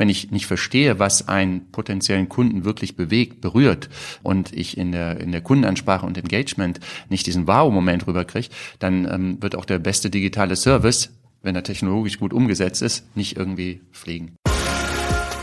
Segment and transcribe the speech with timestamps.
[0.00, 3.90] Wenn ich nicht verstehe, was einen potenziellen Kunden wirklich bewegt, berührt
[4.22, 6.80] und ich in der, in der Kundenansprache und Engagement
[7.10, 11.10] nicht diesen Wow-Moment rüberkriege, dann ähm, wird auch der beste digitale Service,
[11.42, 14.36] wenn er technologisch gut umgesetzt ist, nicht irgendwie fliegen.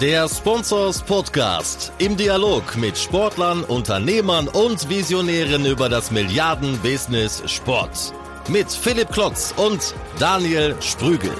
[0.02, 8.12] Der Sponsors Podcast im Dialog mit Sportlern, Unternehmern und Visionären über das Milliarden-Business Sport.
[8.50, 11.36] Mit Philipp Klotz und Daniel Sprügel.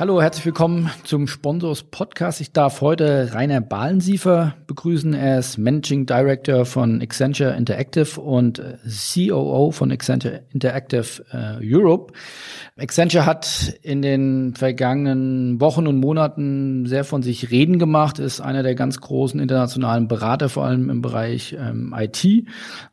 [0.00, 2.40] Hallo, herzlich willkommen zum Sponsors Podcast.
[2.40, 5.12] Ich darf heute Rainer Bahlensiefer begrüßen.
[5.12, 12.12] Er ist Managing Director von Accenture Interactive und COO von Accenture Interactive äh, Europe.
[12.78, 18.62] Accenture hat in den vergangenen Wochen und Monaten sehr von sich reden gemacht, ist einer
[18.62, 22.24] der ganz großen internationalen Berater, vor allem im Bereich ähm, IT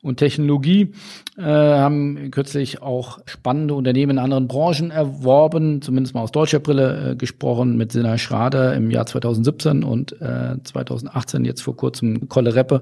[0.02, 0.94] und Technologie,
[1.38, 6.95] äh, haben kürzlich auch spannende Unternehmen in anderen Branchen erworben, zumindest mal aus deutscher Brille
[6.96, 12.56] äh, gesprochen, mit Sina Schrader im Jahr 2017 und äh, 2018 jetzt vor kurzem Kolle
[12.56, 12.82] Reppe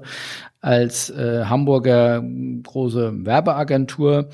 [0.60, 2.22] als äh, Hamburger
[2.62, 4.28] große Werbeagentur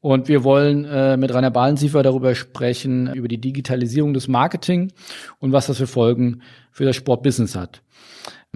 [0.00, 4.92] und wir wollen äh, mit Rainer Bahlensiefer darüber sprechen, über die Digitalisierung des Marketing
[5.38, 7.82] und was das für Folgen für das Sportbusiness hat.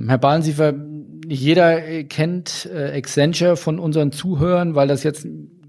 [0.07, 5.27] Herr Bahlensiefer, nicht jeder kennt äh, Accenture von unseren Zuhörern, weil das jetzt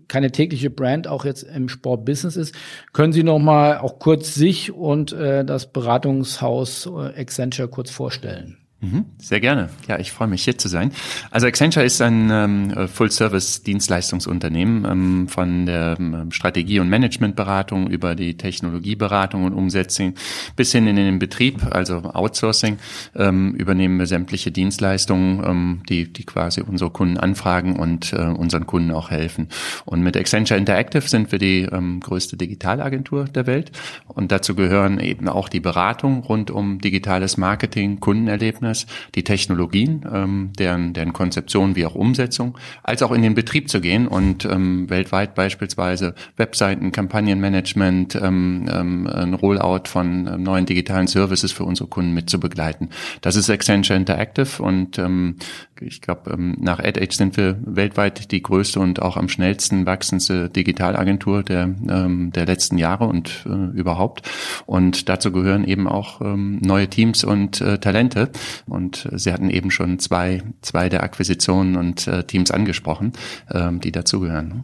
[0.09, 2.55] keine tägliche Brand auch jetzt im Sportbusiness ist.
[2.91, 8.57] Können Sie noch mal auch kurz sich und äh, das Beratungshaus äh, Accenture kurz vorstellen?
[8.81, 9.69] Mhm, sehr gerne.
[9.89, 10.93] Ja, ich freue mich hier zu sein.
[11.31, 18.37] Also Accenture ist ein ähm, Full-Service-Dienstleistungsunternehmen ähm, von der ähm, Strategie- und Managementberatung über die
[18.37, 20.13] Technologieberatung und Umsetzung
[20.55, 22.77] bis hin in den Betrieb, also Outsourcing,
[23.17, 28.65] ähm, übernehmen wir sämtliche Dienstleistungen, ähm, die, die quasi unsere Kunden anfragen und äh, unseren
[28.65, 29.49] Kunden auch helfen.
[29.83, 33.73] Und mit Accenture Interactive sind wir die ähm, größte Digitalagentur der Welt
[34.07, 40.05] und dazu gehören eben auch die Beratung rund um digitales Marketing, Kundenerlebnis, Business, die Technologien,
[40.11, 44.45] ähm, deren, deren Konzeption wie auch Umsetzung, als auch in den Betrieb zu gehen und
[44.45, 51.63] ähm, weltweit beispielsweise Webseiten, Kampagnenmanagement, ähm, ähm, ein Rollout von ähm, neuen digitalen Services für
[51.63, 52.89] unsere Kunden mit zu begleiten.
[53.21, 55.35] Das ist Accenture Interactive und ähm,
[55.81, 60.49] ich glaube, ähm, nach AdAge sind wir weltweit die größte und auch am schnellsten wachsendste
[60.49, 64.29] Digitalagentur der, ähm, der letzten Jahre und äh, überhaupt.
[64.65, 68.29] Und dazu gehören eben auch ähm, neue Teams und äh, Talente.
[68.65, 73.13] Und Sie hatten eben schon zwei, zwei der Akquisitionen und äh, Teams angesprochen,
[73.51, 74.47] ähm, die dazugehören.
[74.47, 74.63] Ne?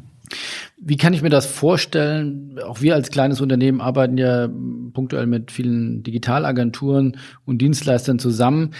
[0.78, 2.60] Wie kann ich mir das vorstellen?
[2.66, 4.48] Auch wir als kleines Unternehmen arbeiten ja
[4.94, 8.72] punktuell mit vielen Digitalagenturen und Dienstleistern zusammen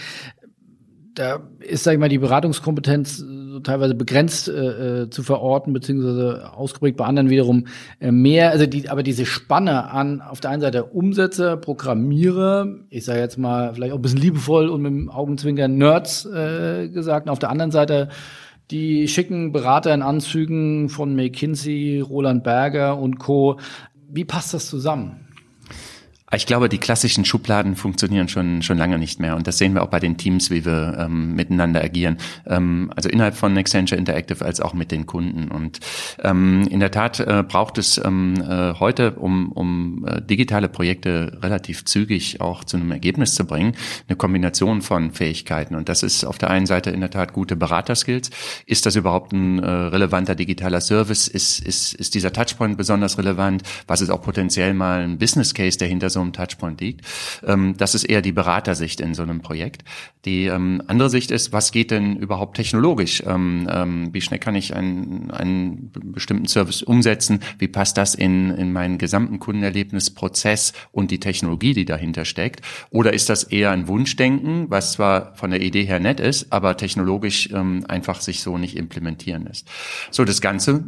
[1.16, 3.24] da ist, sag ich mal, die Beratungskompetenz
[3.56, 7.66] so teilweise begrenzt äh, äh, zu verorten, beziehungsweise ausgeprägt bei anderen wiederum
[8.00, 8.50] äh, mehr.
[8.50, 13.38] Also die, aber diese Spanne an auf der einen Seite Umsetzer, Programmierer, ich sage jetzt
[13.38, 17.38] mal vielleicht auch ein bisschen liebevoll und mit dem Augenzwinkern Nerds äh, gesagt, und auf
[17.38, 18.10] der anderen Seite
[18.70, 23.58] die schicken Berater in Anzügen von McKinsey, Roland Berger und Co.
[24.10, 25.25] Wie passt das zusammen?
[26.34, 29.84] Ich glaube, die klassischen Schubladen funktionieren schon schon lange nicht mehr und das sehen wir
[29.84, 32.16] auch bei den Teams, wie wir ähm, miteinander agieren.
[32.48, 35.78] Ähm, also innerhalb von Accenture Interactive als auch mit den Kunden und
[36.24, 41.38] ähm, in der Tat äh, braucht es ähm, äh, heute, um, um äh, digitale Projekte
[41.42, 43.76] relativ zügig auch zu einem Ergebnis zu bringen,
[44.08, 47.54] eine Kombination von Fähigkeiten und das ist auf der einen Seite in der Tat gute
[47.54, 48.30] Beraterskills.
[48.66, 51.28] Ist das überhaupt ein äh, relevanter digitaler Service?
[51.28, 53.62] Ist ist ist dieser Touchpoint besonders relevant?
[53.86, 57.06] Was ist auch potenziell mal ein Business Case, der hinter so einem Touchpoint liegt.
[57.46, 59.84] Ähm, das ist eher die Beratersicht in so einem Projekt.
[60.24, 63.22] Die ähm, andere Sicht ist, was geht denn überhaupt technologisch?
[63.26, 67.40] Ähm, wie schnell kann ich einen, einen bestimmten Service umsetzen?
[67.58, 72.62] Wie passt das in, in meinen gesamten Kundenerlebnisprozess und die Technologie, die dahinter steckt?
[72.90, 76.76] Oder ist das eher ein Wunschdenken, was zwar von der Idee her nett ist, aber
[76.76, 79.68] technologisch einfach sich so nicht implementieren lässt?
[80.10, 80.84] So, das Ganze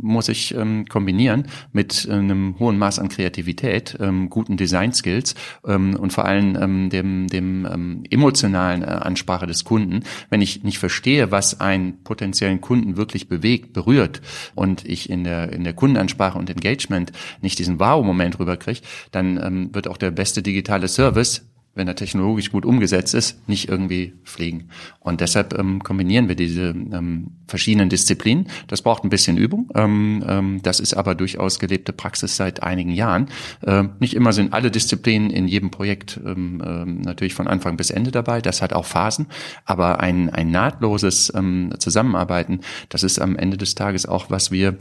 [0.00, 0.54] muss ich
[0.88, 3.98] kombinieren mit einem hohen Maß an Kreativität,
[4.30, 5.34] guten Design Design Skills
[5.66, 10.04] ähm, und vor allem ähm, dem, dem ähm, emotionalen äh, Ansprache des Kunden.
[10.30, 14.22] Wenn ich nicht verstehe, was einen potenziellen Kunden wirklich bewegt, berührt
[14.54, 17.12] und ich in der, in der Kundenansprache und Engagement
[17.42, 18.80] nicht diesen Wow-Moment rüberkriege,
[19.10, 23.68] dann ähm, wird auch der beste digitale Service wenn er technologisch gut umgesetzt ist, nicht
[23.68, 24.68] irgendwie fliegen.
[24.98, 28.48] Und deshalb ähm, kombinieren wir diese ähm, verschiedenen Disziplinen.
[28.66, 29.70] Das braucht ein bisschen Übung.
[29.74, 33.28] Ähm, ähm, das ist aber durchaus gelebte Praxis seit einigen Jahren.
[33.64, 38.10] Ähm, nicht immer sind alle Disziplinen in jedem Projekt ähm, natürlich von Anfang bis Ende
[38.10, 38.40] dabei.
[38.40, 39.26] Das hat auch Phasen.
[39.64, 41.32] Aber ein, ein nahtloses
[41.78, 44.76] Zusammenarbeiten, das ist am Ende des Tages auch, was wir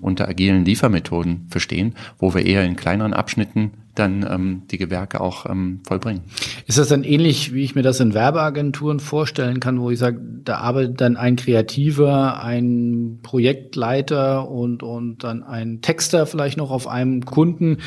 [0.00, 5.46] unter agilen Liefermethoden verstehen, wo wir eher in kleineren Abschnitten dann ähm, die Gewerke auch
[5.46, 6.22] ähm, vollbringen.
[6.66, 10.20] Ist das dann ähnlich, wie ich mir das in Werbeagenturen vorstellen kann, wo ich sage,
[10.44, 16.88] da arbeitet dann ein Kreativer, ein Projektleiter und, und dann ein Texter vielleicht noch auf
[16.88, 17.78] einem Kunden.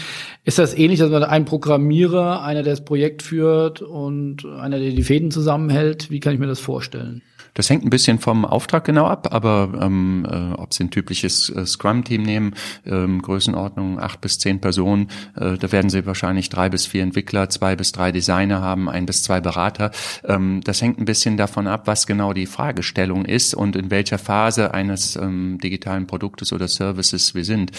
[0.46, 4.92] Ist das ähnlich, dass man ein Programmierer, einer, der das Projekt führt und einer, der
[4.92, 6.12] die Fäden zusammenhält?
[6.12, 7.22] Wie kann ich mir das vorstellen?
[7.54, 11.50] Das hängt ein bisschen vom Auftrag genau ab, aber ähm, äh, ob Sie ein typisches
[11.50, 12.56] äh, Scrum-Team nehmen,
[12.86, 17.50] ähm, Größenordnung acht bis zehn Personen, äh, da werden Sie wahrscheinlich drei bis vier Entwickler,
[17.50, 19.92] zwei bis drei Designer haben, ein bis zwei Berater.
[20.24, 24.18] Ähm, das hängt ein bisschen davon ab, was genau die Fragestellung ist und in welcher
[24.18, 27.72] Phase eines ähm, digitalen Produktes oder Services wir sind.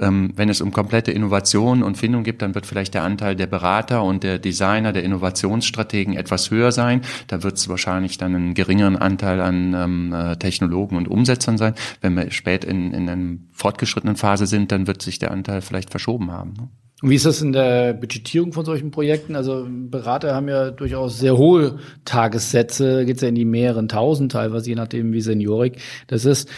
[0.00, 3.48] Ähm, wenn es um komplette Innovation und Findung geht, dann wird vielleicht der Anteil der
[3.48, 7.00] Berater und der Designer, der Innovationsstrategen etwas höher sein.
[7.26, 11.56] Da wird es wahrscheinlich dann einen geringeren Anteil Anteil an ähm, äh, Technologen und Umsetzern
[11.56, 11.74] sein.
[12.02, 15.90] Wenn wir spät in, in einer fortgeschrittenen Phase sind, dann wird sich der Anteil vielleicht
[15.90, 16.52] verschoben haben.
[16.52, 16.68] Ne?
[17.02, 19.36] Und wie ist das in der Budgetierung von solchen Projekten?
[19.36, 24.70] Also Berater haben ja durchaus sehr hohe Tagessätze, geht's ja in die mehreren tausend teilweise,
[24.70, 26.48] je nachdem wie seniorig das ist.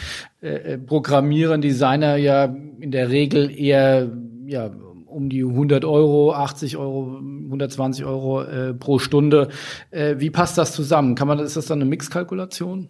[0.40, 2.44] Äh, äh Programmieren, Designer ja
[2.80, 4.10] in der Regel eher
[4.46, 4.70] ja,
[5.08, 9.48] um die 100 Euro, 80 Euro, 120 Euro äh, pro Stunde.
[9.90, 11.14] Äh, wie passt das zusammen?
[11.14, 12.88] Kann man, ist das dann eine Mixkalkulation?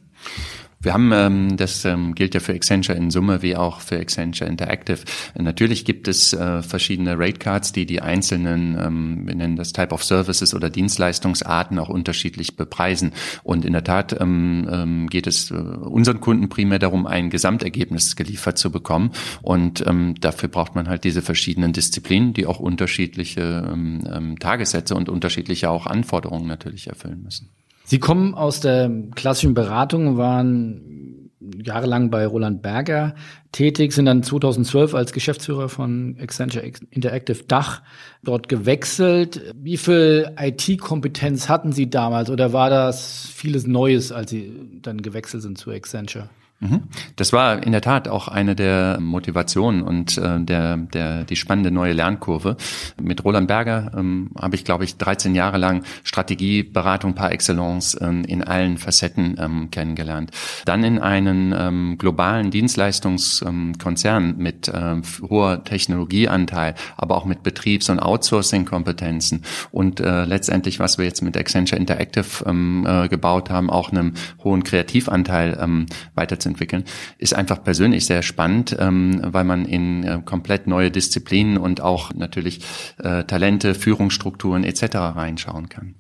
[0.81, 4.49] Wir haben, ähm, das ähm, gilt ja für Accenture in Summe wie auch für Accenture
[4.49, 5.01] Interactive.
[5.37, 9.93] Natürlich gibt es äh, verschiedene Rate Cards, die die einzelnen, ähm, wir nennen das Type
[9.93, 13.13] of Services oder Dienstleistungsarten auch unterschiedlich bepreisen.
[13.43, 18.15] Und in der Tat ähm, ähm, geht es äh, unseren Kunden primär darum, ein Gesamtergebnis
[18.15, 19.11] geliefert zu bekommen.
[19.43, 24.95] Und ähm, dafür braucht man halt diese verschiedenen Disziplinen, die auch unterschiedliche ähm, ähm, Tagessätze
[24.95, 27.51] und unterschiedliche auch Anforderungen natürlich erfüllen müssen.
[27.89, 31.31] Sie kommen aus der klassischen Beratung, waren
[31.65, 33.15] jahrelang bei Roland Berger
[33.51, 37.81] tätig, sind dann 2012 als Geschäftsführer von Accenture Interactive Dach
[38.23, 39.55] dort gewechselt.
[39.57, 44.53] Wie viel IT-Kompetenz hatten Sie damals oder war das vieles Neues, als Sie
[44.83, 46.29] dann gewechselt sind zu Accenture?
[46.61, 46.83] Mhm.
[47.15, 51.71] Das war in der Tat auch eine der Motivationen und äh, der, der, die spannende
[51.71, 52.57] neue Lernkurve.
[53.01, 57.97] Mit Roland Berger ähm, habe ich, glaube ich, 13 Jahre lang Strategie, Beratung par excellence
[58.01, 60.33] ähm, in allen Facetten ähm, kennengelernt.
[60.65, 64.97] Dann in einen ähm, globalen Dienstleistungskonzern mit äh,
[65.29, 71.37] hoher Technologieanteil, aber auch mit Betriebs- und Outsourcing-Kompetenzen und äh, letztendlich, was wir jetzt mit
[71.37, 76.85] Accenture Interactive ähm, äh, gebaut haben, auch einem hohen Kreativanteil ähm, weiter entwickeln,
[77.19, 82.13] ist einfach persönlich sehr spannend, ähm, weil man in äh, komplett neue Disziplinen und auch
[82.15, 82.61] natürlich
[82.99, 84.97] äh, Talente, Führungsstrukturen etc.
[84.97, 85.95] reinschauen kann.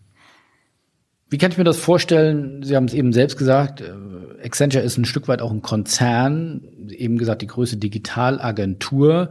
[1.30, 2.62] Wie kann ich mir das vorstellen?
[2.62, 6.62] Sie haben es eben selbst gesagt, äh, Accenture ist ein Stück weit auch ein Konzern,
[6.88, 9.30] eben gesagt die größte Digitalagentur.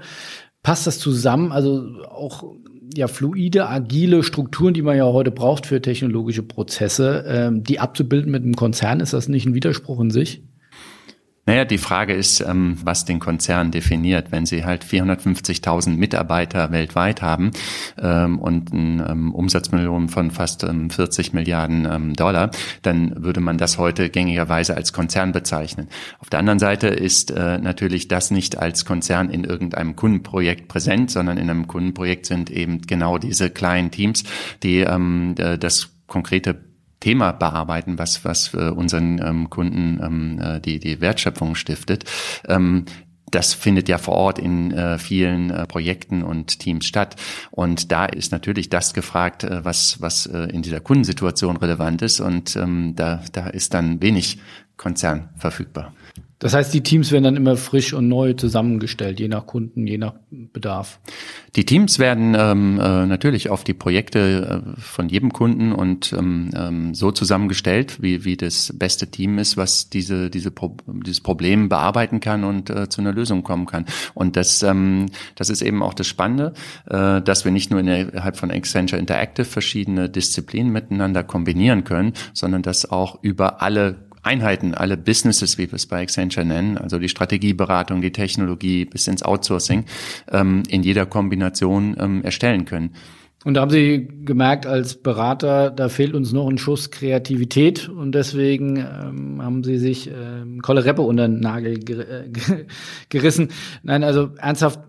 [0.62, 1.52] Passt das zusammen?
[1.52, 2.44] Also auch
[2.96, 8.32] ja fluide, agile Strukturen, die man ja heute braucht für technologische Prozesse, ähm, die abzubilden
[8.32, 10.44] mit einem Konzern, ist das nicht ein Widerspruch in sich?
[11.48, 14.34] Naja, die Frage ist, ähm, was den Konzern definiert.
[14.34, 17.52] Wenn Sie halt 450.000 Mitarbeiter weltweit haben
[17.98, 22.52] ähm, und ein ähm, Umsatzmillionen von fast 40 Milliarden Dollar,
[22.82, 25.88] dann würde man das heute gängigerweise als Konzern bezeichnen.
[26.20, 31.12] Auf der anderen Seite ist äh, natürlich das nicht als Konzern in irgendeinem Kundenprojekt präsent,
[31.12, 34.26] sondern in einem Kundenprojekt sind eben genau diese kleinen Teams,
[34.64, 36.67] die das konkrete
[37.00, 42.06] Thema bearbeiten, was, was für unseren ähm, Kunden ähm, äh, die, die Wertschöpfung stiftet.
[42.48, 42.86] Ähm,
[43.30, 47.18] das findet ja vor Ort in äh, vielen äh, Projekten und Teams statt.
[47.52, 52.22] Und da ist natürlich das gefragt, äh, was, was äh, in dieser Kundensituation relevant ist.
[52.22, 54.40] Und ähm, da, da ist dann wenig
[54.78, 55.94] Konzern verfügbar.
[56.40, 59.98] Das heißt, die Teams werden dann immer frisch und neu zusammengestellt, je nach Kunden, je
[59.98, 61.00] nach Bedarf.
[61.56, 66.52] Die Teams werden ähm, äh, natürlich auf die Projekte äh, von jedem Kunden und ähm,
[66.56, 71.70] ähm, so zusammengestellt, wie, wie das beste Team ist, was diese, diese Pro dieses Problem
[71.70, 73.86] bearbeiten kann und äh, zu einer Lösung kommen kann.
[74.14, 76.54] Und das, ähm, das ist eben auch das Spannende,
[76.88, 82.62] äh, dass wir nicht nur innerhalb von Accenture Interactive verschiedene Disziplinen miteinander kombinieren können, sondern
[82.62, 87.10] dass auch über alle Einheiten, alle Businesses, wie wir es bei Accenture nennen, also die
[87.10, 89.86] Strategieberatung, die Technologie bis ins Outsourcing,
[90.32, 92.92] ähm, in jeder Kombination ähm, erstellen können.
[93.46, 98.14] Und da haben Sie gemerkt als Berater, da fehlt uns noch ein Schuss Kreativität und
[98.14, 102.30] deswegen ähm, haben Sie sich ähm, Kolle Reppe unter den Nagel ger äh,
[103.10, 103.50] gerissen.
[103.84, 104.80] Nein, also ernsthaft,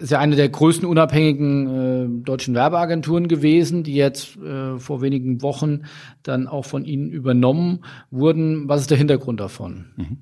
[0.00, 5.42] ist ja eine der größten unabhängigen äh, deutschen Werbeagenturen gewesen, die jetzt äh, vor wenigen
[5.42, 5.82] Wochen
[6.22, 8.68] dann auch von Ihnen übernommen wurden.
[8.68, 9.86] Was ist der Hintergrund davon?
[9.96, 10.18] Mhm.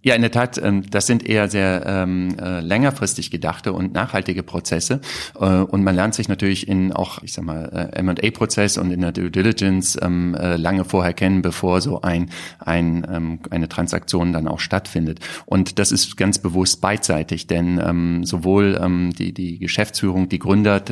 [0.00, 4.44] Ja, in der Tat, ähm, das sind eher sehr ähm, äh, längerfristig gedachte und nachhaltige
[4.44, 5.00] Prozesse.
[5.40, 9.00] Äh, und man lernt sich natürlich in auch, ich sag mal, äh, M&A-Prozess und in
[9.00, 13.04] der Due Diligence ähm, äh, lange vorher kennen, bevor so ein, ein
[13.50, 15.20] eine Transaktion dann auch stattfindet.
[15.46, 18.78] Und das ist ganz bewusst beidseitig, denn sowohl
[19.18, 20.82] die die Geschäftsführung, die Gründer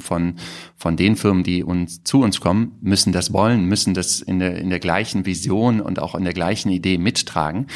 [0.00, 0.34] von
[0.76, 4.56] von den Firmen, die uns zu uns kommen, müssen das wollen, müssen das in der
[4.58, 7.66] in der gleichen Vision und auch in der gleichen Idee mittragen.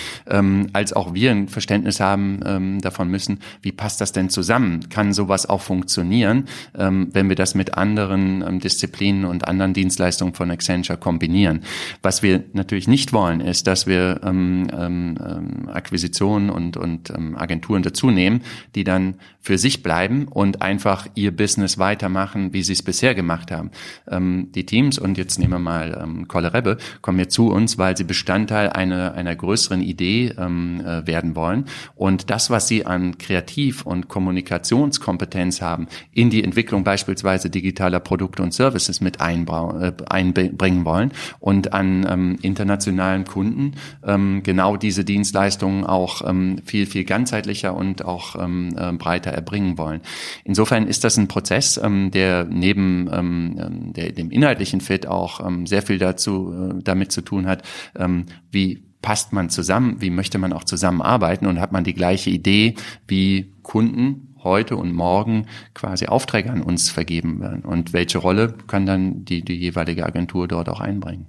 [0.80, 4.88] Als auch wir ein Verständnis haben ähm, davon müssen, wie passt das denn zusammen?
[4.88, 10.32] Kann sowas auch funktionieren, ähm, wenn wir das mit anderen ähm, Disziplinen und anderen Dienstleistungen
[10.32, 11.64] von Accenture kombinieren?
[12.00, 17.36] Was wir natürlich nicht wollen, ist, dass wir ähm, ähm, ähm Akquisitionen und, und ähm,
[17.36, 18.40] Agenturen dazu nehmen,
[18.74, 23.50] die dann für sich bleiben und einfach ihr Business weitermachen, wie sie es bisher gemacht
[23.50, 23.70] haben.
[24.08, 27.76] Ähm, die Teams, und jetzt nehmen wir mal ähm, Kolle Rebbe, kommen jetzt zu uns,
[27.76, 31.64] weil sie Bestandteil einer, einer größeren Idee ähm, äh, werden wollen.
[31.96, 38.44] Und das, was sie an Kreativ- und Kommunikationskompetenz haben, in die Entwicklung beispielsweise digitaler Produkte
[38.44, 43.72] und Services mit äh, einbringen wollen und an ähm, internationalen Kunden
[44.06, 49.78] ähm, genau diese Dienstleistungen auch ähm, viel, viel ganzheitlicher und auch ähm, äh, breiter erbringen
[49.78, 50.00] wollen.
[50.44, 55.66] Insofern ist das ein Prozess, ähm, der neben ähm, der, dem inhaltlichen Fit auch ähm,
[55.66, 57.62] sehr viel dazu äh, damit zu tun hat,
[57.96, 62.30] ähm, wie passt man zusammen, wie möchte man auch zusammenarbeiten und hat man die gleiche
[62.30, 62.74] Idee,
[63.06, 68.86] wie Kunden heute und morgen quasi Aufträge an uns vergeben werden und welche Rolle kann
[68.86, 71.26] dann die, die jeweilige Agentur dort auch einbringen.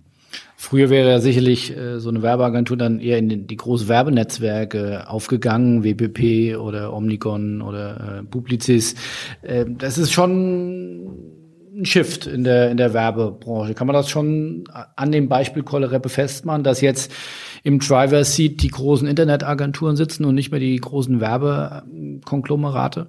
[0.56, 5.10] Früher wäre ja sicherlich äh, so eine Werbeagentur dann eher in die, die großen Werbenetzwerke
[5.10, 8.96] aufgegangen, WPP oder Omnicon oder äh, Publicis.
[9.42, 11.41] Äh, das ist schon
[11.74, 13.74] ein Shift in der, in der Werbebranche.
[13.74, 17.12] Kann man das schon an dem Beispiel Kollereppe festmachen, dass jetzt
[17.64, 23.08] im Driver Seat die großen Internetagenturen sitzen und nicht mehr die großen Werbekonglomerate?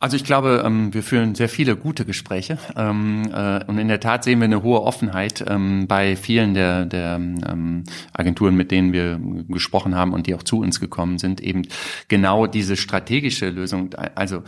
[0.00, 3.98] Also ich glaube, ähm, wir führen sehr viele gute Gespräche ähm, äh, und in der
[3.98, 7.20] Tat sehen wir eine hohe Offenheit ähm, bei vielen der, der
[8.12, 11.62] Agenturen, mit denen wir gesprochen haben und die auch zu uns gekommen sind, eben
[12.06, 13.90] genau diese strategische Lösung.
[14.14, 14.44] Also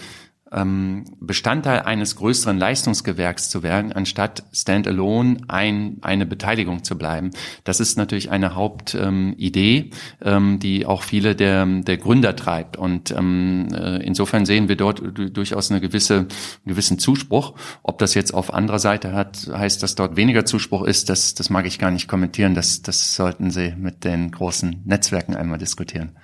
[0.52, 7.30] Bestandteil eines größeren Leistungsgewerks zu werden, anstatt standalone ein, eine Beteiligung zu bleiben.
[7.62, 9.90] Das ist natürlich eine Hauptidee,
[10.21, 12.76] ähm, die auch viele der, der Gründer treibt.
[12.76, 16.28] Und ähm, äh, insofern sehen wir dort durchaus eine gewisse, einen
[16.66, 17.54] gewissen Zuspruch.
[17.85, 21.50] Ob das jetzt auf anderer Seite hat, heißt, dass dort weniger Zuspruch ist, das, das
[21.50, 22.57] mag ich gar nicht kommentieren.
[22.57, 26.16] Das, das sollten Sie mit den großen Netzwerken einmal diskutieren.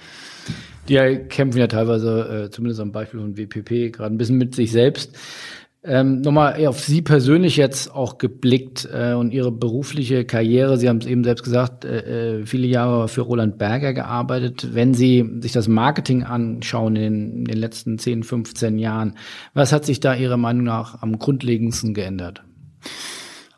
[0.88, 0.96] Die
[1.28, 5.16] kämpfen ja teilweise, äh, zumindest am Beispiel von WPP, gerade ein bisschen mit sich selbst.
[5.82, 10.78] Ähm, nochmal auf Sie persönlich jetzt auch geblickt äh, und Ihre berufliche Karriere.
[10.78, 14.74] Sie haben es eben selbst gesagt, äh, äh viele Jahre für Roland Berger gearbeitet.
[14.74, 19.14] Wenn Sie sich das Marketing anschauen in den, in den letzten 10, 15 Jahren,
[19.54, 22.42] was hat sich da Ihrer Meinung nach am grundlegendsten geändert?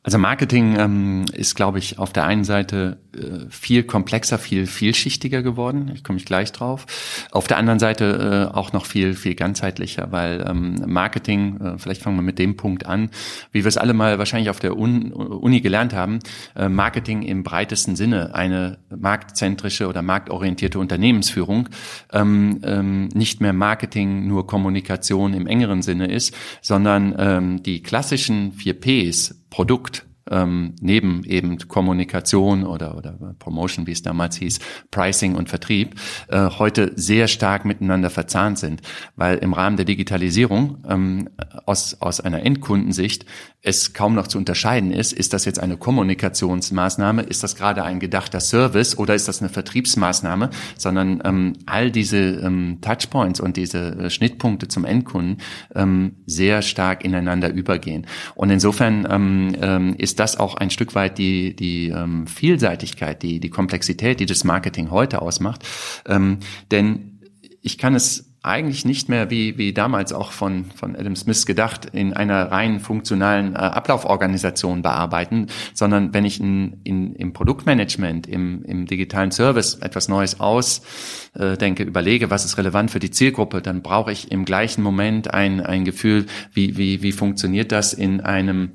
[0.08, 5.42] Also Marketing ähm, ist, glaube ich, auf der einen Seite äh, viel komplexer, viel vielschichtiger
[5.42, 5.90] geworden.
[5.94, 6.86] Ich komme ich gleich drauf.
[7.30, 12.00] Auf der anderen Seite äh, auch noch viel, viel ganzheitlicher, weil ähm, Marketing, äh, vielleicht
[12.00, 13.10] fangen wir mit dem Punkt an,
[13.52, 16.20] wie wir es alle mal wahrscheinlich auf der Un Uni gelernt haben,
[16.56, 21.68] äh, Marketing im breitesten Sinne, eine marktzentrische oder marktorientierte Unternehmensführung,
[22.14, 28.52] ähm, ähm, nicht mehr Marketing nur Kommunikation im engeren Sinne ist, sondern ähm, die klassischen
[28.52, 34.58] vier Ps, Produkt, ähm, neben eben Kommunikation oder, oder Promotion, wie es damals hieß,
[34.90, 35.94] Pricing und Vertrieb,
[36.28, 38.82] äh, heute sehr stark miteinander verzahnt sind,
[39.16, 41.28] weil im Rahmen der Digitalisierung ähm,
[41.66, 43.24] aus, aus einer Endkundensicht
[43.60, 47.98] es kaum noch zu unterscheiden ist, ist das jetzt eine Kommunikationsmaßnahme, ist das gerade ein
[47.98, 53.96] gedachter Service oder ist das eine Vertriebsmaßnahme, sondern ähm, all diese ähm, Touchpoints und diese
[53.96, 55.38] äh, Schnittpunkte zum Endkunden
[55.74, 58.06] ähm, sehr stark ineinander übergehen.
[58.36, 63.40] Und insofern ähm, ähm, ist das auch ein Stück weit die, die ähm, Vielseitigkeit, die,
[63.40, 65.64] die Komplexität, die das Marketing heute ausmacht.
[66.06, 66.38] Ähm,
[66.70, 67.20] denn
[67.62, 71.86] ich kann es eigentlich nicht mehr wie, wie damals auch von, von Adam Smith gedacht,
[71.86, 78.64] in einer rein funktionalen äh, Ablauforganisation bearbeiten, sondern wenn ich in, in, im Produktmanagement, im,
[78.64, 83.82] im digitalen Service etwas Neues ausdenke, äh, überlege, was ist relevant für die Zielgruppe, dann
[83.82, 88.70] brauche ich im gleichen Moment ein, ein Gefühl, wie, wie, wie funktioniert das in einem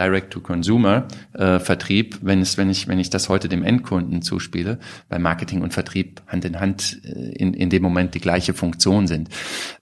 [0.00, 4.78] Direct-to-Consumer-Vertrieb, äh, wenn es, wenn ich, wenn ich das heute dem Endkunden zuspiele,
[5.08, 9.06] weil Marketing und Vertrieb Hand in Hand äh, in, in dem Moment die gleiche Funktion
[9.06, 9.28] sind.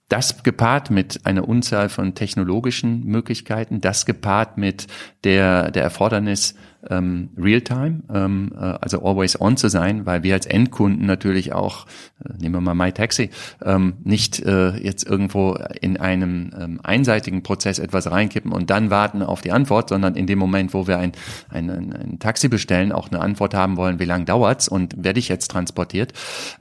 [0.09, 4.87] Das gepaart mit einer Unzahl von technologischen Möglichkeiten, das gepaart mit
[5.23, 6.55] der, der Erfordernis,
[6.89, 11.85] ähm, Realtime, ähm, äh, also always on zu sein, weil wir als Endkunden natürlich auch,
[12.23, 13.31] äh, nehmen wir mal MyTaxi,
[13.63, 19.21] ähm, nicht äh, jetzt irgendwo in einem ähm, einseitigen Prozess etwas reinkippen und dann warten
[19.23, 21.11] auf die Antwort, sondern in dem Moment, wo wir ein,
[21.49, 25.19] ein, ein, ein Taxi bestellen, auch eine Antwort haben wollen, wie lange dauert's und werde
[25.19, 26.13] ich jetzt transportiert.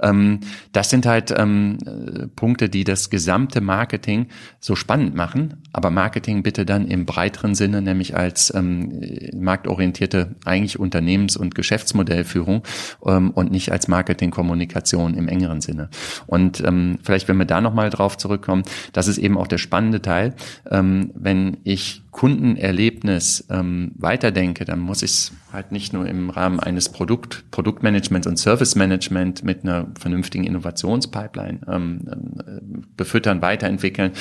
[0.03, 0.41] Ähm,
[0.73, 4.27] das sind halt ähm, äh, Punkte, die das gesamte Marketing
[4.61, 9.03] so spannend machen, aber Marketing bitte dann im breiteren Sinne, nämlich als ähm,
[9.35, 12.63] marktorientiert orientierte eigentlich Unternehmens- und Geschäftsmodellführung
[13.05, 15.89] ähm, und nicht als Marketingkommunikation im engeren Sinne.
[16.27, 20.03] Und ähm, vielleicht, wenn wir da nochmal drauf zurückkommen, das ist eben auch der spannende
[20.03, 20.35] Teil.
[20.71, 26.61] Ähm, wenn ich Kundenerlebnis ähm, weiterdenke, dann muss ich es halt nicht nur im Rahmen
[26.61, 32.61] eines Produkt, Produktmanagements und Service-Management mit einer vernünftigen Innovationspipeline ähm, äh,
[32.97, 34.13] befüttern, weiterentwickeln,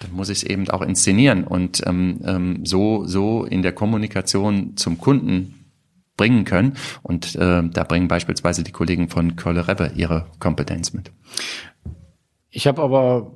[0.00, 4.76] dann muss ich es eben auch inszenieren und ähm, ähm, so, so in der Kommunikation
[4.76, 5.62] zum Kunden
[6.16, 6.74] bringen können.
[7.02, 11.10] Und äh, da bringen beispielsweise die Kollegen von Kölle Rebbe ihre Kompetenz mit.
[12.50, 13.32] Ich habe aber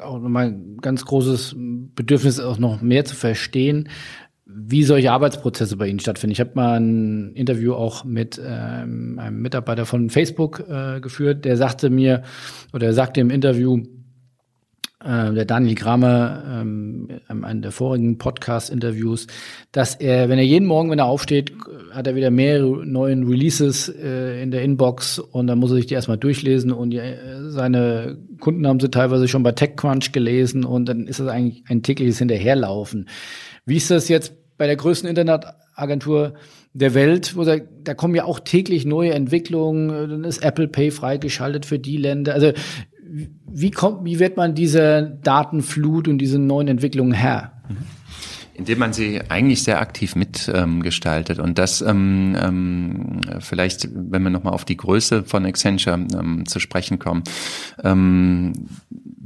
[0.00, 3.88] auch nochmal ein ganz großes Bedürfnis, auch noch mehr zu verstehen,
[4.46, 6.32] wie solche Arbeitsprozesse bei Ihnen stattfinden.
[6.32, 11.56] Ich habe mal ein Interview auch mit ähm, einem Mitarbeiter von Facebook äh, geführt, der
[11.56, 12.22] sagte mir,
[12.72, 13.82] oder er sagte im Interview,
[15.04, 19.26] äh, der Daniel Kramer ähm, in einem der vorigen Podcast-Interviews,
[19.72, 21.52] dass er, wenn er jeden Morgen, wenn er aufsteht,
[21.94, 25.86] hat er wieder mehrere neuen Releases äh, in der Inbox und dann muss er sich
[25.86, 30.64] die erstmal durchlesen und die, äh, seine Kunden haben sie teilweise schon bei TechCrunch gelesen
[30.64, 33.08] und dann ist das eigentlich ein tägliches Hinterherlaufen.
[33.64, 36.34] Wie ist das jetzt bei der größten Internetagentur
[36.72, 40.90] der Welt, wo da, da kommen ja auch täglich neue Entwicklungen, dann ist Apple Pay
[40.90, 42.34] freigeschaltet für die Länder.
[42.34, 42.52] Also
[43.46, 47.52] wie kommt, wie wird man diese Datenflut und diese neuen Entwicklungen Herr?
[48.54, 51.38] Indem man sie eigentlich sehr aktiv mitgestaltet.
[51.38, 56.46] Ähm, und das ähm, ähm, vielleicht, wenn wir nochmal auf die Größe von Accenture ähm,
[56.46, 57.24] zu sprechen kommen.
[57.82, 58.52] Ähm,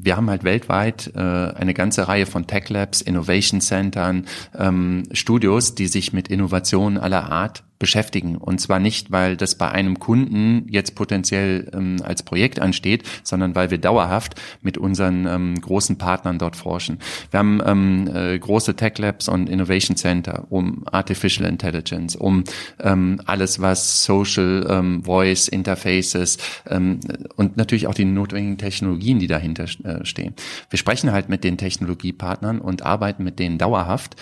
[0.01, 5.75] wir haben halt weltweit äh, eine ganze Reihe von Tech Labs, Innovation Centern, ähm, Studios,
[5.75, 8.37] die sich mit Innovationen aller Art beschäftigen.
[8.37, 13.55] Und zwar nicht, weil das bei einem Kunden jetzt potenziell ähm, als Projekt ansteht, sondern
[13.55, 16.99] weil wir dauerhaft mit unseren ähm, großen Partnern dort forschen.
[17.31, 22.45] Wir haben ähm, äh, große Tech Labs und Innovation Center um Artificial Intelligence, um
[22.81, 26.39] ähm, alles, was Social ähm, Voice Interfaces
[26.69, 27.01] ähm,
[27.37, 30.35] und natürlich auch die notwendigen Technologien, die dahinter äh, stehen.
[30.71, 34.17] Wir sprechen halt mit den Technologiepartnern und arbeiten mit denen dauerhaft,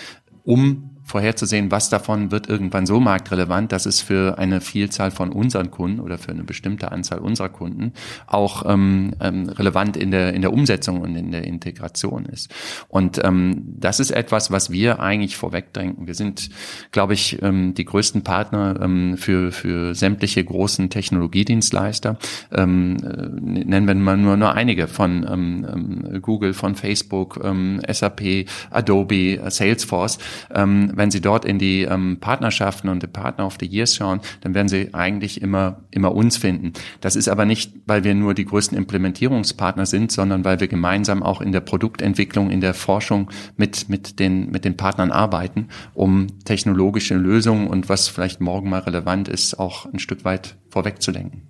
[0.44, 5.70] um vorherzusehen, was davon wird irgendwann so marktrelevant, dass es für eine Vielzahl von unseren
[5.70, 7.92] Kunden oder für eine bestimmte Anzahl unserer Kunden
[8.26, 12.52] auch ähm, ähm, relevant in der in der Umsetzung und in der Integration ist.
[12.88, 16.08] Und ähm, das ist etwas, was wir eigentlich vorwegdenken.
[16.08, 16.50] Wir sind,
[16.90, 22.18] glaube ich, ähm, die größten Partner ähm, für für sämtliche großen Technologiedienstleister.
[22.52, 27.80] Ähm, äh, nennen wir mal nur nur einige von ähm, ähm Google, von Facebook, ähm,
[27.88, 30.18] SAP, Adobe, Salesforce.
[30.52, 34.20] Ähm, wenn Sie dort in die ähm, Partnerschaften und die Partner of the Years schauen,
[34.40, 36.72] dann werden Sie eigentlich immer, immer uns finden.
[37.00, 41.22] Das ist aber nicht, weil wir nur die größten Implementierungspartner sind, sondern weil wir gemeinsam
[41.22, 46.26] auch in der Produktentwicklung, in der Forschung mit, mit den, mit den Partnern arbeiten, um
[46.44, 51.42] technologische Lösungen und was vielleicht morgen mal relevant ist, auch ein Stück weit vorwegzulenken.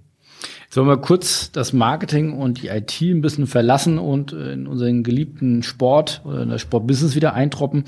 [0.68, 5.62] Sollen wir kurz das Marketing und die IT ein bisschen verlassen und in unseren geliebten
[5.62, 7.84] Sport oder in das Sportbusiness wieder eintroppen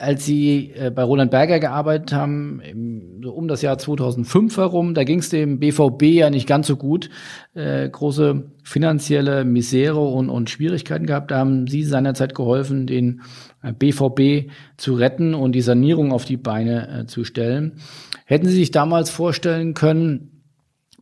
[0.00, 4.94] als Sie äh, bei Roland Berger gearbeitet haben, im, so um das Jahr 2005 herum,
[4.94, 7.10] da ging es dem BVB ja nicht ganz so gut,
[7.54, 11.30] äh, große finanzielle Misere und, und Schwierigkeiten gehabt.
[11.30, 13.20] Da haben Sie seinerzeit geholfen, den
[13.62, 17.74] äh, BVB zu retten und die Sanierung auf die Beine äh, zu stellen.
[18.24, 20.29] Hätten Sie sich damals vorstellen können,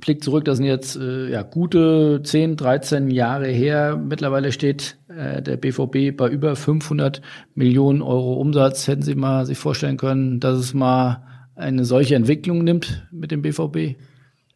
[0.00, 3.96] Blick zurück, das sind jetzt äh, ja, gute 10, 13 Jahre her.
[3.96, 7.20] Mittlerweile steht äh, der BVB bei über 500
[7.54, 8.86] Millionen Euro Umsatz.
[8.86, 13.42] Hätten Sie mal sich vorstellen können, dass es mal eine solche Entwicklung nimmt mit dem
[13.42, 13.96] BVB?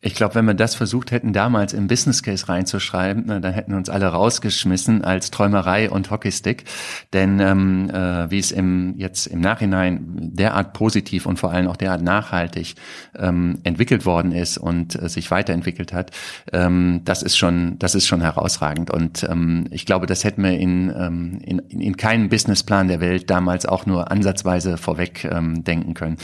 [0.04, 3.88] Ich glaube, wenn wir das versucht hätten, damals im Business Case reinzuschreiben, dann hätten uns
[3.88, 6.64] alle rausgeschmissen als Träumerei und Hockeystick.
[7.12, 10.00] Denn ähm, äh, wie es im, jetzt im Nachhinein
[10.34, 12.74] derart positiv und vor allem auch derart nachhaltig
[13.16, 16.10] ähm, entwickelt worden ist und äh, sich weiterentwickelt hat,
[16.52, 18.90] ähm, das ist schon, das ist schon herausragend.
[18.90, 23.30] Und ähm, ich glaube, das hätten wir in, ähm, in, in keinem Businessplan der Welt
[23.30, 26.16] damals auch nur ansatzweise vorweg ähm, denken können.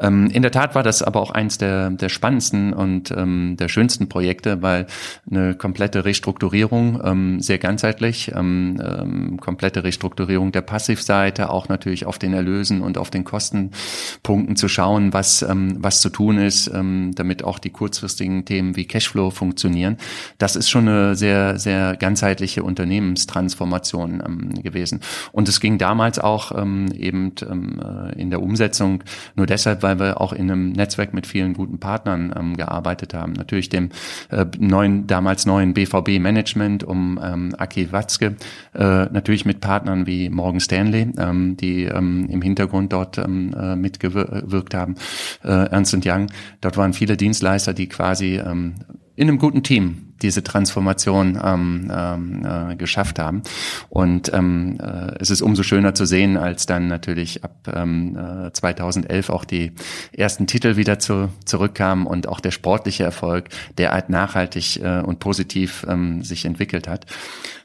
[0.00, 3.68] Ähm, in der Tat war das aber auch eins der, der spannendsten und ähm, der
[3.68, 4.86] schönsten Projekte, weil
[5.30, 12.18] eine komplette Restrukturierung, ähm, sehr ganzheitlich, ähm, ähm, komplette Restrukturierung der Passivseite, auch natürlich auf
[12.18, 17.12] den Erlösen und auf den Kostenpunkten zu schauen, was, ähm, was zu tun ist, ähm,
[17.14, 19.96] damit auch die kurzfristigen Themen wie Cashflow funktionieren.
[20.38, 25.00] Das ist schon eine sehr, sehr ganzheitliche Unternehmenstransformation ähm, gewesen.
[25.32, 29.02] Und es ging damals auch ähm, eben ähm, äh, in der Umsetzung
[29.34, 33.32] nur deshalb, weil wir auch in einem Netzwerk mit vielen guten Partnern ähm, gearbeitet haben.
[33.32, 33.90] Natürlich dem
[34.30, 38.36] äh, neuen, damals neuen BVB-Management um ähm, Aki Watzke,
[38.74, 43.76] äh, natürlich mit Partnern wie Morgan Stanley, ähm, die ähm, im Hintergrund dort ähm, äh,
[43.76, 44.96] mitgewirkt haben,
[45.44, 46.26] äh, Ernst Young.
[46.60, 48.74] Dort waren viele Dienstleister, die quasi ähm,
[49.16, 53.42] in einem guten Team diese Transformation ähm, ähm, äh, geschafft haben.
[53.88, 58.52] Und ähm, äh, es ist umso schöner zu sehen, als dann natürlich ab ähm, äh,
[58.52, 59.72] 2011 auch die
[60.12, 65.84] ersten Titel wieder zu, zurückkamen und auch der sportliche Erfolg derart nachhaltig äh, und positiv
[65.88, 67.06] ähm, sich entwickelt hat.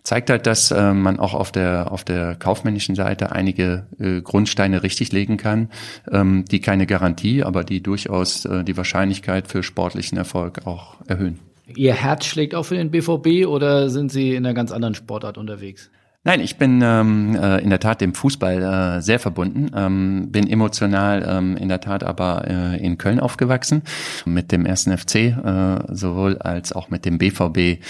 [0.03, 4.81] Zeigt halt, dass äh, man auch auf der, auf der kaufmännischen Seite einige äh, Grundsteine
[4.81, 5.69] richtig legen kann,
[6.11, 11.39] ähm, die keine Garantie, aber die durchaus äh, die Wahrscheinlichkeit für sportlichen Erfolg auch erhöhen.
[11.75, 15.37] Ihr Herz schlägt auch für den BVB oder sind Sie in einer ganz anderen Sportart
[15.37, 15.91] unterwegs?
[16.23, 18.61] Nein, ich bin ähm, äh, in der Tat dem Fußball
[18.97, 23.81] äh, sehr verbunden, ähm, bin emotional ähm, in der Tat aber äh, in Köln aufgewachsen.
[24.25, 27.83] Mit dem ersten FC äh, sowohl als auch mit dem BVB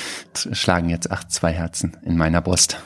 [0.53, 2.77] schlagen jetzt acht zwei Herzen in meiner Brust.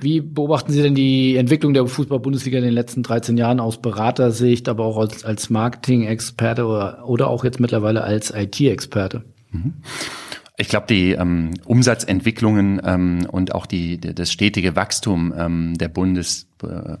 [0.00, 4.68] Wie beobachten Sie denn die Entwicklung der Fußball-Bundesliga in den letzten 13 Jahren aus Beratersicht,
[4.68, 9.22] aber auch als, als Marketing-Experte oder, oder auch jetzt mittlerweile als IT-Experte?
[9.52, 9.74] Mhm.
[10.56, 16.46] Ich glaube, die ähm, Umsatzentwicklungen ähm, und auch die, das stetige Wachstum ähm, der Bundes,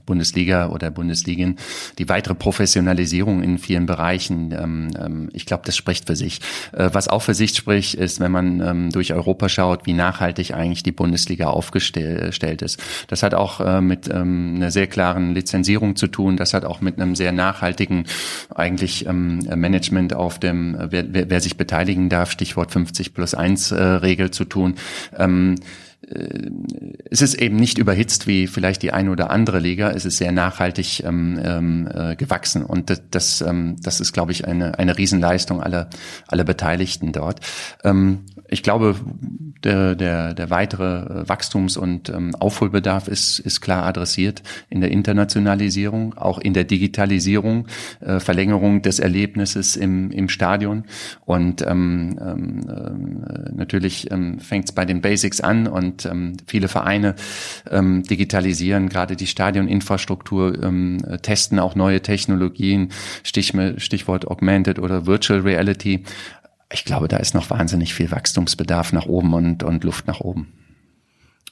[0.06, 1.56] Bundesliga oder Bundesligen,
[1.98, 4.52] die weitere Professionalisierung in vielen Bereichen.
[4.52, 6.40] Ähm, ähm, ich glaube, das spricht für sich.
[6.72, 10.54] Äh, was auch für sich spricht, ist, wenn man ähm, durch Europa schaut, wie nachhaltig
[10.54, 12.82] eigentlich die Bundesliga aufgestellt ist.
[13.08, 16.36] Das hat auch äh, mit einer sehr klaren Lizenzierung zu tun.
[16.36, 18.04] Das hat auch mit einem sehr nachhaltigen
[18.54, 24.44] eigentlich Management auf dem, wer, wer, sich beteiligen darf, Stichwort 50 plus 1 Regel zu
[24.44, 24.74] tun
[25.16, 25.24] äh,
[27.10, 29.90] es ist eben nicht überhitzt wie vielleicht die eine oder andere Liga.
[29.90, 34.32] Es ist sehr nachhaltig ähm, ähm, äh, gewachsen und das, das, ähm, das ist, glaube
[34.32, 35.88] ich, eine, eine Riesenleistung aller,
[36.26, 37.40] aller Beteiligten dort.
[37.84, 38.96] Ähm, ich glaube,
[39.62, 46.14] der, der, der weitere Wachstums- und ähm, Aufholbedarf ist, ist klar adressiert in der Internationalisierung,
[46.14, 47.66] auch in der Digitalisierung,
[48.00, 50.84] äh, Verlängerung des Erlebnisses im, im Stadion
[51.24, 56.36] und ähm, ähm, äh, natürlich ähm, fängt es bei den Basics an und und ähm,
[56.46, 57.14] viele Vereine
[57.70, 62.90] ähm, digitalisieren gerade die Stadioninfrastruktur, ähm, testen auch neue Technologien,
[63.22, 66.04] Stich, Stichwort Augmented oder Virtual Reality.
[66.72, 70.48] Ich glaube, da ist noch wahnsinnig viel Wachstumsbedarf nach oben und, und Luft nach oben.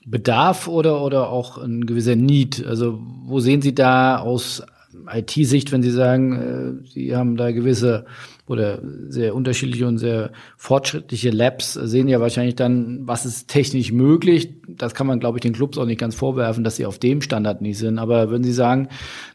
[0.05, 2.67] Bedarf oder, oder auch ein gewisser Need?
[2.67, 4.65] Also wo sehen Sie da aus
[5.09, 8.07] IT-Sicht, wenn Sie sagen, äh, Sie haben da gewisse
[8.53, 14.55] oder sehr unterschiedliche und sehr fortschrittliche Labs sehen ja wahrscheinlich dann, was ist technisch möglich.
[14.69, 17.23] Das kann man, glaube ich, den Clubs auch nicht ganz vorwerfen, dass sie auf dem
[17.23, 17.99] Standard nicht sind.
[17.99, 18.89] Aber würden Sie sagen,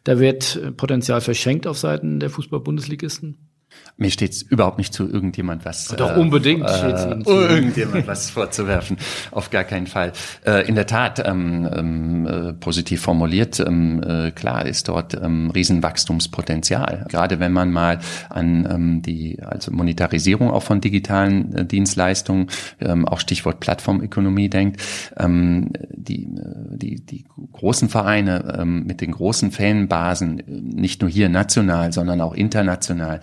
[0.04, 3.57] da wird Potenzial verschenkt auf Seiten der Fußball-Bundesligisten?
[4.00, 5.88] Mir steht es überhaupt nicht zu, irgendjemand was.
[5.88, 8.98] Doch äh, unbedingt äh, irgendjemand was vorzuwerfen.
[9.32, 10.14] Auf gar keinen Fall.
[10.46, 15.50] Äh, in der Tat, ähm, ähm, äh, positiv formuliert, ähm, äh, klar ist dort ähm,
[15.50, 17.06] Riesenwachstumspotenzial.
[17.10, 17.98] Gerade wenn man mal
[18.30, 22.48] an ähm, die also Monetarisierung auch von digitalen äh, Dienstleistungen,
[22.80, 24.80] ähm, auch Stichwort Plattformökonomie denkt,
[25.18, 31.30] ähm, die, äh, die, die großen Vereine ähm, mit den großen Fanbasen, nicht nur hier
[31.30, 33.22] national, sondern auch international,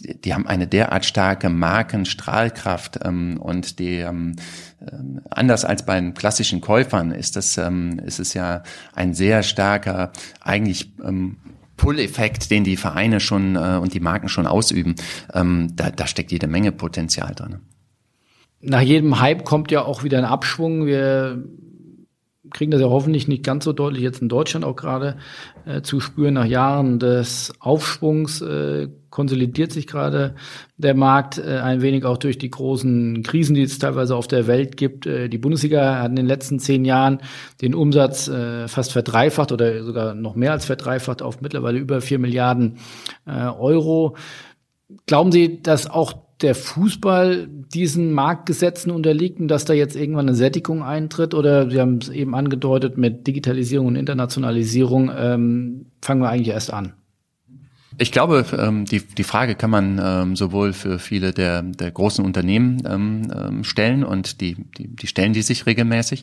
[0.00, 4.36] die haben eine derart starke Markenstrahlkraft ähm, und die ähm,
[4.90, 8.62] ähm, anders als bei den klassischen Käufern ist das ähm, ist es ja
[8.94, 11.36] ein sehr starker eigentlich ähm,
[11.76, 14.96] Pull-Effekt, den die Vereine schon äh, und die Marken schon ausüben.
[15.32, 17.60] Ähm, da, da steckt jede Menge Potenzial drin.
[18.60, 20.84] Nach jedem Hype kommt ja auch wieder ein Abschwung.
[20.84, 21.42] Wir
[22.50, 25.16] kriegen das ja hoffentlich nicht ganz so deutlich jetzt in Deutschland auch gerade
[25.66, 26.34] äh, zu spüren.
[26.34, 30.34] Nach Jahren des Aufschwungs äh, konsolidiert sich gerade
[30.76, 34.46] der Markt äh, ein wenig auch durch die großen Krisen, die es teilweise auf der
[34.46, 35.06] Welt gibt.
[35.06, 37.18] Äh, die Bundesliga hat in den letzten zehn Jahren
[37.60, 42.18] den Umsatz äh, fast verdreifacht oder sogar noch mehr als verdreifacht auf mittlerweile über vier
[42.18, 42.78] Milliarden
[43.26, 44.16] äh, Euro.
[45.06, 50.36] Glauben Sie, dass auch der Fußball diesen Marktgesetzen unterliegt und dass da jetzt irgendwann eine
[50.36, 51.34] Sättigung eintritt?
[51.34, 56.72] Oder Sie haben es eben angedeutet, mit Digitalisierung und Internationalisierung ähm, fangen wir eigentlich erst
[56.72, 56.94] an?
[58.00, 62.24] Ich glaube, ähm, die, die Frage kann man ähm, sowohl für viele der, der großen
[62.24, 66.22] Unternehmen ähm, ähm stellen und die, die, die stellen die sich regelmäßig,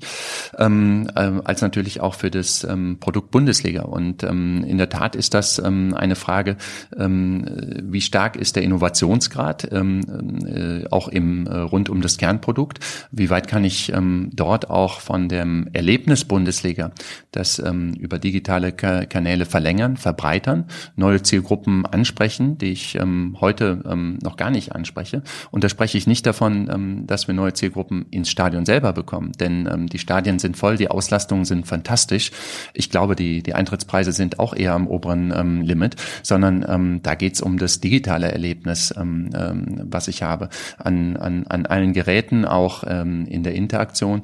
[0.58, 3.84] ähm, äh, als natürlich auch für das ähm, Produkt Bundesliga.
[3.84, 6.58] Und ähm, in der Tat ist das ähm, eine Frage,
[6.98, 7.46] ähm,
[7.84, 10.02] wie stark ist der Innovationsgrad ähm,
[10.48, 12.80] äh, auch im äh, rund um das Kernprodukt?
[13.12, 16.92] Wie weit kann ich ähm, dort auch von dem Erlebnis Bundesliga
[17.30, 23.36] das ähm, über digitale Ka Kanäle verlängern, verbreitern, neue Zielgruppen Gruppen ansprechen, die ich ähm,
[23.42, 25.22] heute ähm, noch gar nicht anspreche.
[25.52, 29.34] Und da spreche ich nicht davon, ähm, dass wir neue Zielgruppen ins Stadion selber bekommen,
[29.34, 32.32] denn ähm, die Stadien sind voll, die Auslastungen sind fantastisch.
[32.74, 37.16] Ich glaube, die, die Eintrittspreise sind auch eher am oberen ähm, Limit, sondern ähm, da
[37.16, 42.46] geht's um das digitale Erlebnis, ähm, ähm, was ich habe an, an, an allen Geräten,
[42.46, 44.22] auch ähm, in der Interaktion.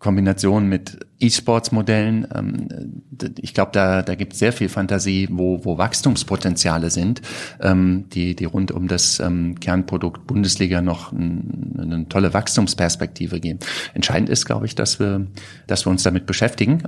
[0.00, 2.26] Kombination mit E-Sports-Modellen.
[2.34, 3.02] Ähm,
[3.38, 7.20] ich glaube, da, da gibt es sehr viel Fantasie, wo, wo Wachstumspotenziale sind,
[7.60, 13.58] ähm, die, die rund um das ähm, Kernprodukt Bundesliga noch eine tolle Wachstumsperspektive geben.
[13.92, 15.26] Entscheidend ist, glaube ich, dass wir,
[15.66, 16.80] dass wir uns damit beschäftigen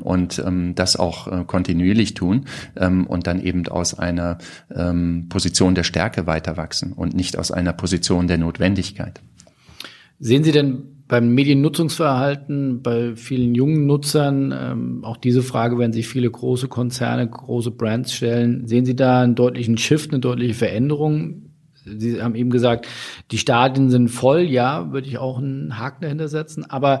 [0.00, 0.42] und
[0.76, 2.44] das auch äh, kontinuierlich tun
[2.76, 4.38] und dann eben aus einer
[5.28, 9.20] Position der Stärke weiter wachsen und nicht aus einer Position der Notwendigkeit.
[10.20, 16.06] Sehen Sie denn beim Mediennutzungsverhalten bei vielen jungen Nutzern, ähm, auch diese Frage werden sich
[16.06, 18.68] viele große Konzerne, große Brands stellen.
[18.68, 21.50] Sehen Sie da einen deutlichen Shift, eine deutliche Veränderung?
[21.84, 22.86] Sie haben eben gesagt,
[23.32, 26.64] die Stadien sind voll, ja, würde ich auch einen Haken dahinter setzen.
[26.70, 27.00] Aber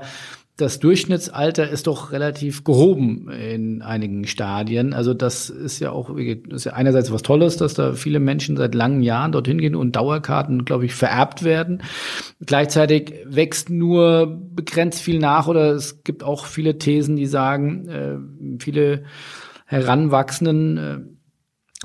[0.60, 4.92] das Durchschnittsalter ist doch relativ gehoben in einigen Stadien.
[4.92, 8.74] Also das ist ja auch ist ja einerseits was Tolles, dass da viele Menschen seit
[8.74, 11.82] langen Jahren dorthin gehen und Dauerkarten, glaube ich, vererbt werden.
[12.44, 18.62] Gleichzeitig wächst nur begrenzt viel nach oder es gibt auch viele Thesen, die sagen, äh,
[18.62, 19.04] viele
[19.66, 20.98] Heranwachsenden äh,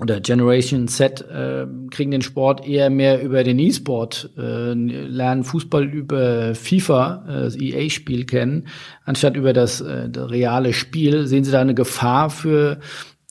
[0.02, 5.86] oder Generation Z äh, kriegen den Sport eher mehr über den E-Sport, äh, lernen Fußball
[5.86, 8.68] über FIFA, äh, das EA-Spiel kennen,
[9.06, 11.28] anstatt über das, äh, das reale Spiel.
[11.28, 12.80] Sehen Sie da eine Gefahr für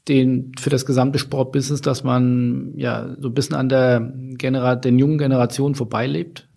[0.08, 4.98] den für das gesamte Sportbusiness, dass man ja so ein bisschen an der Genera den
[4.98, 6.48] jungen Generationen vorbeilebt?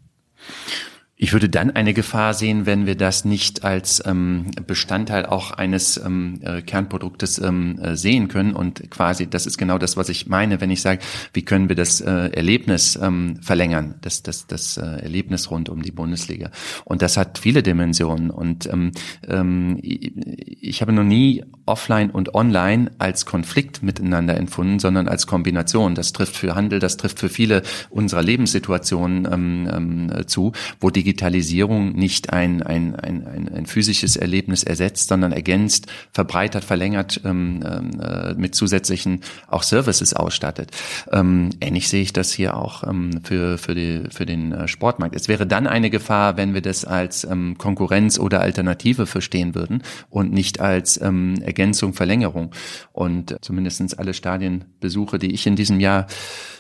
[1.19, 5.97] Ich würde dann eine Gefahr sehen, wenn wir das nicht als ähm, Bestandteil auch eines
[5.97, 10.27] ähm, äh, Kernproduktes ähm, äh, sehen können und quasi, das ist genau das, was ich
[10.27, 11.01] meine, wenn ich sage,
[11.34, 15.82] wie können wir das äh, Erlebnis ähm, verlängern, das, das, das äh, Erlebnis rund um
[15.82, 16.51] die Bundesliga.
[16.86, 18.91] Und das hat viele Dimensionen und ähm,
[19.27, 25.95] ähm, ich habe noch nie offline und online als Konflikt miteinander empfunden, sondern als Kombination.
[25.95, 31.93] Das trifft für Handel, das trifft für viele unserer Lebenssituationen ähm, ähm, zu, wo Digitalisierung
[31.93, 37.62] nicht ein, ein, ein, ein, ein physisches Erlebnis ersetzt, sondern ergänzt, verbreitert, verlängert, ähm,
[38.01, 40.71] äh, mit zusätzlichen auch Services ausstattet.
[41.12, 45.15] Ähm, ähnlich sehe ich das hier auch ähm, für, für, die, für den äh, Sportmarkt.
[45.15, 49.84] Es wäre dann eine Gefahr, wenn wir das als ähm, Konkurrenz oder Alternative verstehen würden
[50.10, 52.52] und nicht als ähm, Ergänzung, Verlängerung.
[52.93, 56.06] Und äh, zumindestens alle Stadienbesuche, die ich in diesem Jahr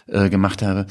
[0.07, 0.87] äh, gemacht habe,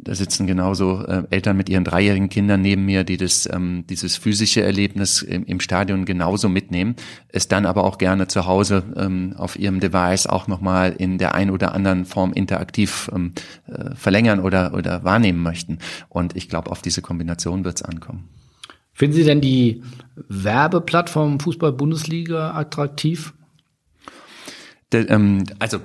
[0.00, 4.16] da sitzen genauso äh, Eltern mit ihren dreijährigen Kindern neben mir, die das, ähm, dieses
[4.16, 6.94] physische Erlebnis im, Stadion genauso mitnehmen,
[7.28, 11.34] es dann aber auch gerne zu Hause ähm, auf ihrem Device auch nochmal in der
[11.34, 13.32] ein oder anderen Form interaktiv ähm,
[13.66, 15.78] äh, verlängern oder, oder wahrnehmen möchten.
[16.08, 18.28] Und ich glaube, auf diese Kombination wird es ankommen.
[18.92, 19.84] Finden Sie denn die
[20.28, 23.32] Werbeplattform Fußball-Bundesliga attraktiv?
[24.92, 25.80] Der, ähm, also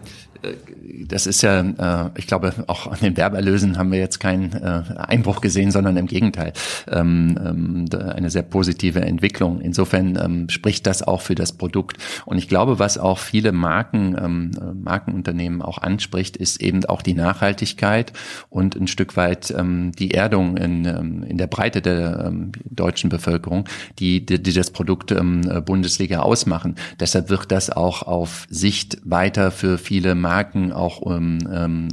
[1.08, 4.84] das ist ja, äh, ich glaube, auch an den Werbeerlösen haben wir jetzt keinen äh,
[4.98, 6.54] Einbruch gesehen, sondern im Gegenteil
[6.92, 9.62] ähm, ähm, eine sehr positive Entwicklung.
[9.62, 11.98] Insofern ähm, spricht das auch für das Produkt.
[12.26, 14.52] Und ich glaube, was auch viele Marken, ähm,
[14.84, 18.14] Markenunternehmen auch anspricht, ist eben auch die Nachhaltigkeit
[18.50, 23.10] und ein Stück weit ähm, die Erdung in, ähm, in der Breite der ähm, deutschen
[23.10, 23.66] Bevölkerung,
[24.00, 26.76] die, die, die das Produkt ähm, Bundesliga ausmachen.
[27.00, 31.90] Deshalb wird das auch auf Sicht weiter für viele Marken Marken auch ähm, ähm,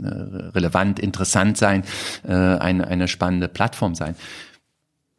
[0.55, 1.85] relevant, interessant sein,
[2.27, 4.15] äh, eine, eine spannende Plattform sein.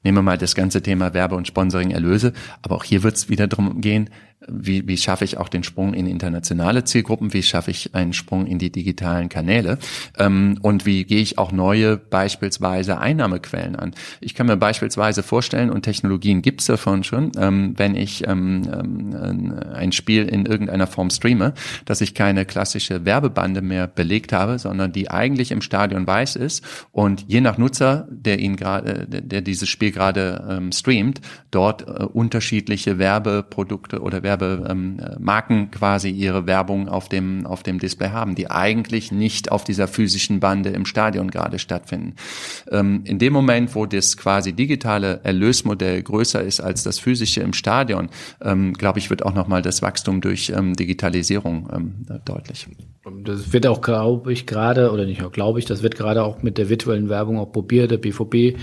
[0.03, 2.33] Nehmen wir mal das ganze Thema Werbe- und Sponsoring-Erlöse.
[2.63, 4.09] Aber auch hier wird es wieder darum gehen,
[4.47, 8.47] wie, wie schaffe ich auch den Sprung in internationale Zielgruppen, wie schaffe ich einen Sprung
[8.47, 9.77] in die digitalen Kanäle
[10.17, 13.93] ähm, und wie gehe ich auch neue beispielsweise Einnahmequellen an.
[14.19, 19.59] Ich kann mir beispielsweise vorstellen, und Technologien gibt's davon schon, ähm, wenn ich ähm, ähm,
[19.73, 21.53] ein Spiel in irgendeiner Form streame,
[21.85, 26.63] dass ich keine klassische Werbebande mehr belegt habe, sondern die eigentlich im Stadion weiß ist
[26.91, 32.03] und je nach Nutzer, der ihn gerade, der dieses Spiel gerade ähm, streamt, dort äh,
[32.05, 38.35] unterschiedliche Werbeprodukte oder Werbe Werbemarken ähm, quasi ihre Werbung auf dem, auf dem Display haben,
[38.35, 42.15] die eigentlich nicht auf dieser physischen Bande im Stadion gerade stattfinden.
[42.71, 47.53] Ähm, in dem Moment, wo das quasi digitale Erlösmodell größer ist als das physische im
[47.53, 48.09] Stadion,
[48.41, 51.93] ähm, glaube ich, wird auch nochmal das Wachstum durch ähm, Digitalisierung ähm,
[52.25, 52.67] deutlich.
[53.23, 56.43] Das wird auch, glaube ich, gerade, oder nicht nur glaube ich, das wird gerade auch
[56.43, 57.91] mit der virtuellen Werbung auch probiert.
[57.91, 58.59] Der BVB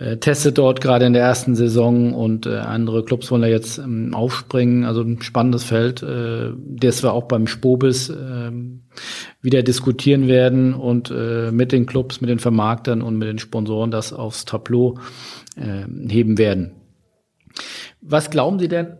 [0.00, 3.76] äh, testet dort gerade in der ersten Saison und äh, andere Clubs wollen da jetzt
[3.76, 4.84] ähm, aufspringen.
[4.84, 8.50] Also ein spannendes Feld, äh, das wir auch beim Spobis äh,
[9.42, 13.90] wieder diskutieren werden und äh, mit den Clubs, mit den Vermarktern und mit den Sponsoren
[13.90, 14.96] das aufs Tableau
[15.56, 16.72] äh, heben werden.
[18.00, 18.96] Was glauben Sie denn,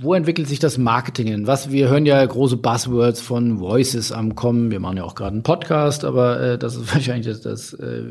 [0.00, 1.46] wo entwickelt sich das Marketing hin?
[1.46, 4.70] Was wir hören ja große Buzzwords von Voices am kommen.
[4.70, 8.04] Wir machen ja auch gerade einen Podcast, aber äh, das ist wahrscheinlich das, das, äh,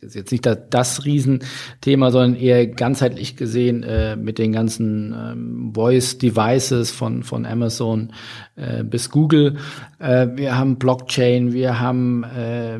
[0.00, 5.72] ist jetzt nicht das, das Riesenthema, sondern eher ganzheitlich gesehen äh, mit den ganzen ähm,
[5.74, 8.12] Voice Devices von von Amazon
[8.56, 9.56] äh, bis Google.
[9.98, 12.78] Äh, wir haben Blockchain, wir haben äh,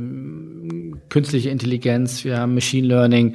[1.08, 3.34] künstliche Intelligenz, wir haben Machine Learning.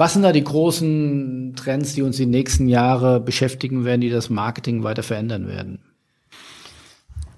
[0.00, 4.30] Was sind da die großen Trends, die uns die nächsten Jahre beschäftigen werden, die das
[4.30, 5.78] Marketing weiter verändern werden?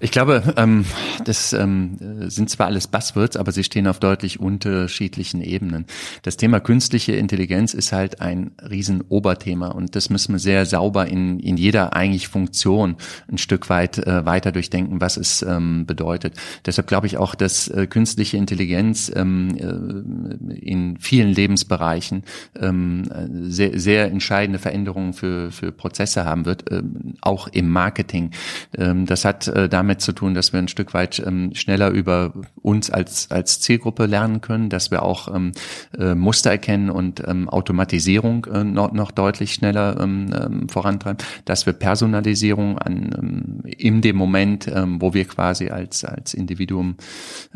[0.03, 0.83] Ich glaube, ähm,
[1.23, 1.97] das ähm,
[2.29, 5.85] sind zwar alles Buzzwords, aber sie stehen auf deutlich unterschiedlichen Ebenen.
[6.23, 11.39] Das Thema künstliche Intelligenz ist halt ein Riesenoberthema und das müssen wir sehr sauber in,
[11.39, 12.97] in jeder eigentlich Funktion
[13.31, 16.35] ein Stück weit äh, weiter durchdenken, was es ähm, bedeutet.
[16.65, 22.23] Deshalb glaube ich auch, dass äh, künstliche Intelligenz ähm, äh, in vielen Lebensbereichen
[22.59, 23.09] ähm,
[23.45, 28.31] sehr, sehr entscheidende Veränderungen für, für Prozesse haben wird, ähm, auch im Marketing.
[28.77, 31.91] Ähm, das hat äh, damit damit zu tun, dass wir ein Stück weit ähm, schneller
[31.91, 35.51] über uns als, als Zielgruppe lernen können, dass wir auch ähm,
[35.97, 41.65] äh, Muster erkennen und ähm, Automatisierung äh, noch, noch deutlich schneller ähm, ähm, vorantreiben, dass
[41.67, 46.95] wir Personalisierung an, ähm, in dem Moment, ähm, wo wir quasi als, als Individuum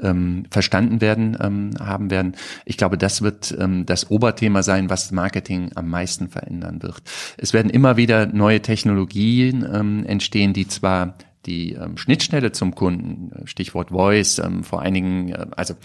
[0.01, 2.35] ähm, verstanden werden, ähm, haben werden.
[2.65, 7.01] Ich glaube, das wird ähm, das Oberthema sein, was Marketing am meisten verändern wird.
[7.37, 11.15] Es werden immer wieder neue Technologien ähm, entstehen, die zwar
[11.47, 15.75] die ähm, Schnittstelle zum Kunden, äh, Stichwort Voice, ähm, vor einigen, äh, also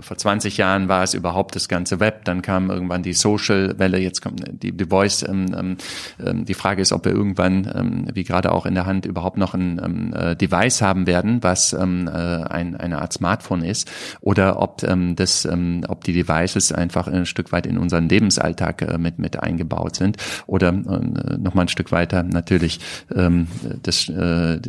[0.00, 4.22] vor 20 Jahren war es überhaupt das ganze Web, dann kam irgendwann die Social-Welle, jetzt
[4.22, 5.24] kommt die, die Voice.
[5.28, 5.76] Ähm, ähm,
[6.24, 9.36] ähm, die Frage ist, ob wir irgendwann, ähm, wie gerade auch in der Hand, überhaupt
[9.36, 13.90] noch ein ähm, äh, Device haben werden, was ähm, äh, ein, eine Art Smartphone ist,
[14.20, 18.82] oder ob ähm, das, ähm, ob die Devices einfach ein Stück weit in unseren Lebensalltag
[18.82, 22.78] äh, mit mit eingebaut sind, oder äh, noch mal ein Stück weiter natürlich
[23.14, 23.48] ähm,
[23.82, 24.60] das äh,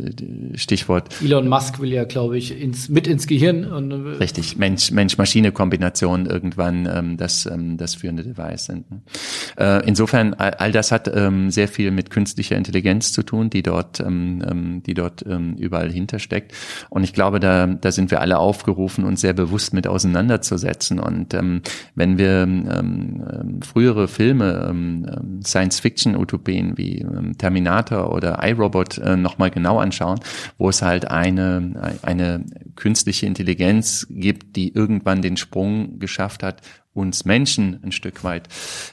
[0.54, 1.08] Stichwort.
[1.22, 3.64] Elon Musk will ja, glaube ich, ins, mit ins Gehirn.
[3.64, 8.90] Und, äh, Richtig, Mensch-Maschine-Kombination irgendwann ähm, das, ähm, das führende Device sind.
[8.90, 9.00] Ne?
[9.58, 13.62] Äh, insofern, all, all das hat ähm, sehr viel mit künstlicher Intelligenz zu tun, die
[13.62, 16.52] dort, ähm, ähm, die dort ähm, überall hintersteckt.
[16.88, 21.00] Und ich glaube, da, da sind wir alle aufgerufen, uns sehr bewusst mit auseinanderzusetzen.
[21.00, 21.62] Und ähm,
[21.94, 29.16] wenn wir ähm, ähm, frühere Filme, ähm, ähm Science-Fiction-Utopien wie ähm, Terminator oder iRobot äh,
[29.16, 30.20] nochmal genau anschauen,
[30.58, 32.44] wo es halt eine, eine
[32.76, 36.62] künstliche Intelligenz gibt, die irgendwann den Sprung geschafft hat,
[36.92, 38.48] uns Menschen ein Stück weit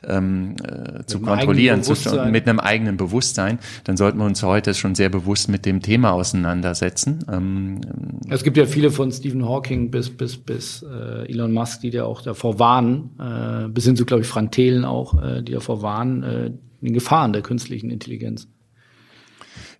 [0.07, 1.93] ähm, äh, zu kontrollieren, zu,
[2.29, 6.11] mit einem eigenen Bewusstsein, dann sollten wir uns heute schon sehr bewusst mit dem Thema
[6.11, 7.25] auseinandersetzen.
[7.31, 7.81] Ähm,
[8.29, 12.03] es gibt ja viele von Stephen Hawking bis bis bis äh, Elon Musk, die da
[12.03, 15.81] auch davor warnen, äh, bis hin zu glaube ich Frank Thelen auch, äh, die davor
[15.81, 18.47] warnen, äh, den Gefahren der künstlichen Intelligenz.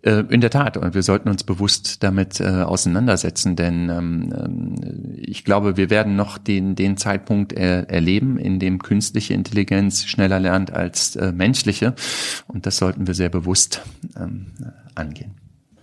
[0.04, 4.76] Äh, in der Tat, und wir sollten uns bewusst damit äh, auseinandersetzen, denn ähm, ähm,
[5.18, 10.40] ich glaube, wir werden noch den, den Zeitpunkt er, erleben, in dem künstliche Intelligenz schneller
[10.40, 11.96] lernt als äh, menschliche.
[12.48, 13.82] Und das sollten wir sehr bewusst
[14.20, 14.48] ähm,
[14.94, 15.32] angehen.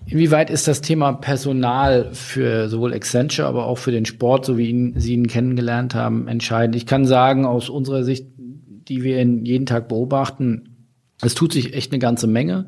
[0.07, 4.69] Inwieweit ist das Thema Personal für sowohl Accenture, aber auch für den Sport, so wie
[4.69, 6.77] ihn, Sie ihn kennengelernt haben, entscheidend?
[6.77, 10.74] Ich kann sagen, aus unserer Sicht, die wir jeden Tag beobachten,
[11.25, 12.67] es tut sich echt eine ganze Menge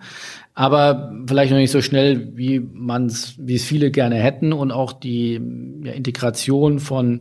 [0.56, 4.72] aber vielleicht noch nicht so schnell, wie man es, wie es viele gerne hätten und
[4.72, 5.38] auch die
[5.84, 7.20] ja, Integration von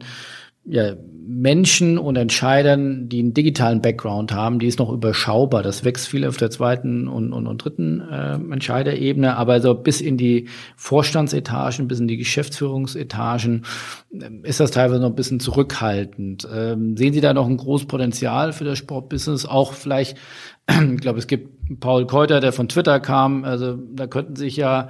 [0.66, 0.96] ja,
[1.28, 5.64] Menschen und Entscheidern, die einen digitalen Background haben, die ist noch überschaubar.
[5.64, 10.02] Das wächst viel auf der zweiten und, und, und dritten äh, Entscheiderebene, aber so bis
[10.02, 13.66] in die Vorstandsetagen, bis in die Geschäftsführungsetagen
[14.14, 16.48] äh, ist das teilweise noch ein bisschen zurückhaltend.
[16.54, 19.46] Ähm, sehen Sie da noch ein großes Potenzial für das Sportbusiness?
[19.46, 20.18] Auch vielleicht,
[20.70, 23.44] ich glaube, es gibt Paul Keuter, der von Twitter kam.
[23.46, 24.90] Also da könnten sich ja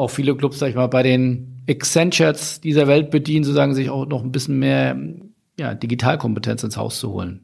[0.00, 4.06] auch viele Clubs, sag ich mal, bei den Accentures dieser Welt bedienen, sozusagen sich auch
[4.06, 4.96] noch ein bisschen mehr
[5.58, 7.40] ja, Digitalkompetenz ins Haus zu holen.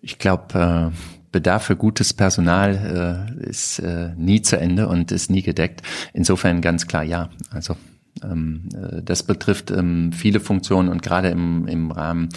[0.00, 0.96] Ich glaube, äh,
[1.30, 5.82] Bedarf für gutes Personal äh, ist äh, nie zu Ende und ist nie gedeckt.
[6.12, 7.30] Insofern ganz klar ja.
[7.50, 7.76] Also
[8.24, 12.30] ähm, äh, das betrifft ähm, viele Funktionen und gerade im, im Rahmen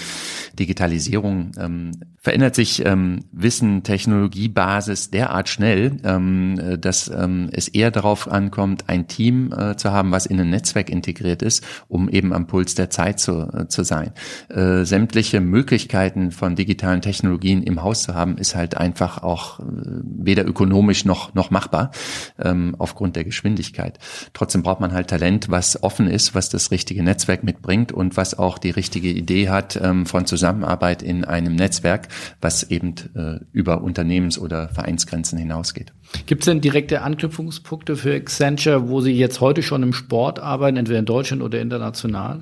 [0.60, 1.92] Digitalisierung ähm,
[2.22, 2.84] verändert sich
[3.32, 7.12] Wissen, Technologiebasis derart schnell, äh, dass
[7.52, 11.66] es eher darauf ankommt, ein Team äh, zu haben, was in ein Netzwerk integriert ist,
[11.88, 14.12] um eben am Puls der Zeit zu, zu sein.
[14.50, 21.06] Sämtliche Möglichkeiten von digitalen Technologien im Haus zu haben, ist halt einfach auch weder ökonomisch
[21.06, 21.92] noch, noch machbar
[22.78, 24.00] aufgrund der Geschwindigkeit.
[24.34, 28.38] Trotzdem braucht man halt Talent, was offen ist, was das richtige Netzwerk mitbringt und was
[28.38, 32.08] auch die richtige Idee hat ähm, von Zusammenarbeit in einem Netzwerk,
[32.40, 35.94] was eben äh, über Unternehmens- oder Vereinsgrenzen hinausgeht.
[36.26, 40.78] Gibt es denn direkte Anknüpfungspunkte für Accenture, wo Sie jetzt heute schon im Sport arbeiten,
[40.78, 42.42] entweder in Deutschland oder international?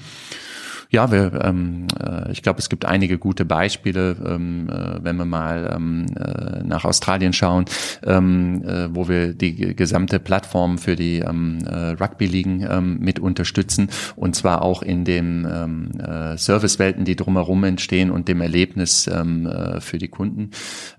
[0.92, 5.26] Ja, wir, ähm, äh, ich glaube, es gibt einige gute Beispiele, ähm, äh, wenn wir
[5.26, 7.66] mal ähm, äh, nach Australien schauen,
[8.04, 13.90] ähm, äh, wo wir die gesamte Plattform für die ähm, äh, Rugby-Ligen ähm, mit unterstützen
[14.16, 19.46] und zwar auch in den ähm, äh, Servicewelten, die drumherum entstehen und dem Erlebnis ähm,
[19.46, 20.50] äh, für die Kunden.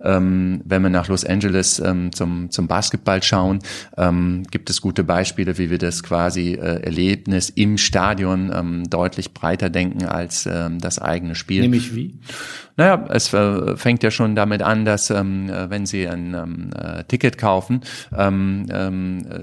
[0.01, 3.59] Ähm, wenn wir nach Los Angeles ähm, zum, zum Basketball schauen,
[3.97, 9.35] ähm, gibt es gute Beispiele, wie wir das quasi äh, Erlebnis im Stadion ähm, deutlich
[9.35, 11.63] breiter denken denken als ähm, das eigene Spiel.
[11.63, 12.19] Nämlich wie?
[12.81, 16.71] Naja, es äh, fängt ja schon damit an, dass ähm, äh, wenn Sie ein ähm,
[16.75, 17.83] äh, Ticket kaufen,
[18.17, 19.41] ähm, ähm, äh,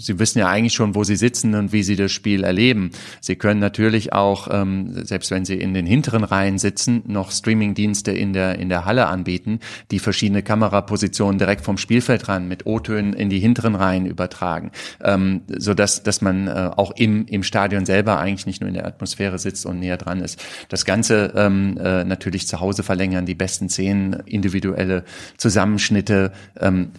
[0.00, 2.90] Sie wissen ja eigentlich schon, wo Sie sitzen und wie Sie das Spiel erleben.
[3.20, 8.12] Sie können natürlich auch, ähm, selbst wenn Sie in den hinteren Reihen sitzen, noch Streamingdienste
[8.12, 9.60] in der in der Halle anbieten,
[9.90, 15.40] die verschiedene Kamerapositionen direkt vom Spielfeld ran mit O-Tönen in die hinteren Reihen übertragen, ähm,
[15.48, 19.38] so dass man äh, auch im im Stadion selber eigentlich nicht nur in der Atmosphäre
[19.38, 20.40] sitzt und näher dran ist.
[20.68, 25.04] Das Ganze ähm, äh, natürlich zu Hause verlängern, die besten Szenen, individuelle
[25.36, 26.32] Zusammenschnitte.
[26.60, 26.90] Ähm,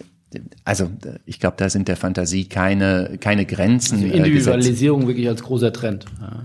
[0.64, 0.90] also
[1.26, 4.02] ich glaube, da sind der Fantasie keine, keine Grenzen.
[4.02, 6.06] Also äh, Individualisierung äh, wirklich als großer Trend.
[6.20, 6.44] Ja.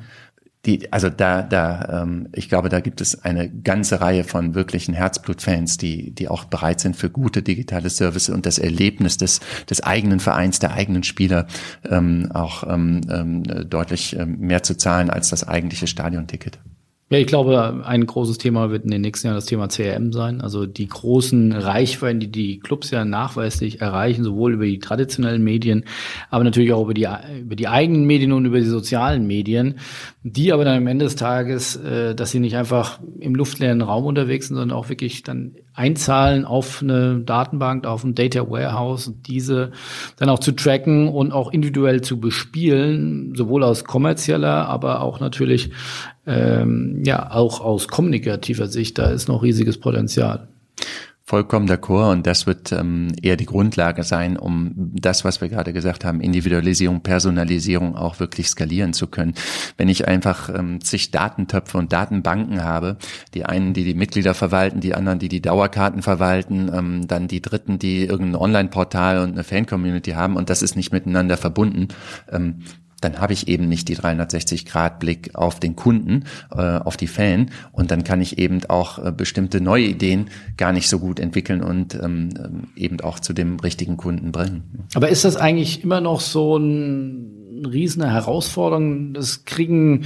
[0.65, 4.95] Die, also da, da, ähm, ich glaube, da gibt es eine ganze Reihe von wirklichen
[4.95, 9.83] Herzblutfans, die, die auch bereit sind für gute digitale Services und das Erlebnis des, des
[9.83, 11.45] eigenen Vereins, der eigenen Spieler
[11.87, 16.57] ähm, auch ähm, ähm deutlich ähm, mehr zu zahlen als das eigentliche Stadionticket.
[17.09, 20.41] Ja, ich glaube, ein großes Thema wird in den nächsten Jahren das Thema CRM sein.
[20.41, 25.85] Also die großen Reichweiten, die die Clubs ja nachweislich erreichen, sowohl über die traditionellen Medien,
[26.31, 27.07] aber natürlich auch über die,
[27.41, 29.75] über die eigenen Medien und über die sozialen Medien,
[30.23, 34.05] die aber dann am Ende des Tages, äh, dass sie nicht einfach im luftleeren Raum
[34.05, 39.73] unterwegs sind, sondern auch wirklich dann einzahlen auf eine Datenbank, auf ein Data Warehouse, diese
[40.17, 45.69] dann auch zu tracken und auch individuell zu bespielen, sowohl aus kommerzieller, aber auch natürlich
[46.27, 50.47] ähm, ja, auch aus kommunikativer Sicht, da ist noch riesiges Potenzial.
[51.27, 55.73] Vollkommen d'accord und das wird ähm, eher die Grundlage sein, um das, was wir gerade
[55.73, 59.33] gesagt haben, Individualisierung, Personalisierung auch wirklich skalieren zu können.
[59.75, 62.97] Wenn ich einfach ähm, zig Datentöpfe und Datenbanken habe,
[63.33, 67.41] die einen, die die Mitglieder verwalten, die anderen, die die Dauerkarten verwalten, ähm, dann die
[67.41, 71.87] Dritten, die irgendein Online-Portal und eine Fan-Community haben und das ist nicht miteinander verbunden,
[72.31, 72.59] ähm,
[73.05, 77.91] dann habe ich eben nicht die 360-Grad-Blick auf den Kunden, äh, auf die Fan und
[77.91, 81.95] dann kann ich eben auch äh, bestimmte neue Ideen gar nicht so gut entwickeln und
[81.95, 84.87] ähm, ähm eben auch zu dem richtigen Kunden bringen.
[84.95, 89.13] Aber ist das eigentlich immer noch so ein, ein riesene Herausforderung?
[89.13, 90.05] Das kriegen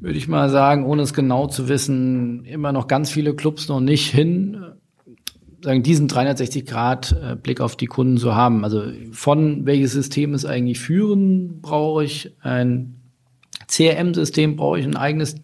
[0.00, 3.80] würde ich mal sagen, ohne es genau zu wissen, immer noch ganz viele Clubs noch
[3.80, 4.73] nicht hin,
[5.64, 8.64] sagen, diesen 360-Grad-Blick auf die Kunden zu haben.
[8.64, 13.00] Also von welches System ist eigentlich führen, brauche ich ein
[13.66, 15.36] CRM-System, brauche ich ein eigenes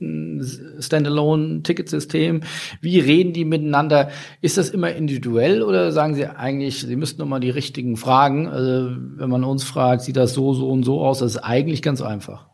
[0.79, 2.43] Standalone-Ticketsystem.
[2.83, 4.11] Wie reden die miteinander?
[4.43, 8.47] Ist das immer individuell oder sagen Sie eigentlich, Sie müssten nochmal die richtigen fragen?
[8.47, 11.21] Also wenn man uns fragt, sieht das so, so und so aus?
[11.21, 12.50] Das ist eigentlich ganz einfach.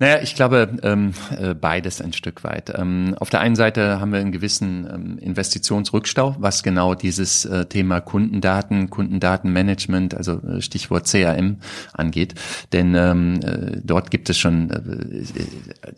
[0.00, 2.72] Naja, ich glaube ähm, äh, beides ein Stück weit.
[2.78, 7.66] Ähm, auf der einen Seite haben wir einen gewissen ähm, Investitionsrückstau, was genau dieses äh,
[7.66, 11.56] Thema Kundendaten, Kundendatenmanagement, also äh, Stichwort CRM
[11.94, 12.34] angeht.
[12.72, 15.24] Denn ähm, äh, dort gibt es schon, äh,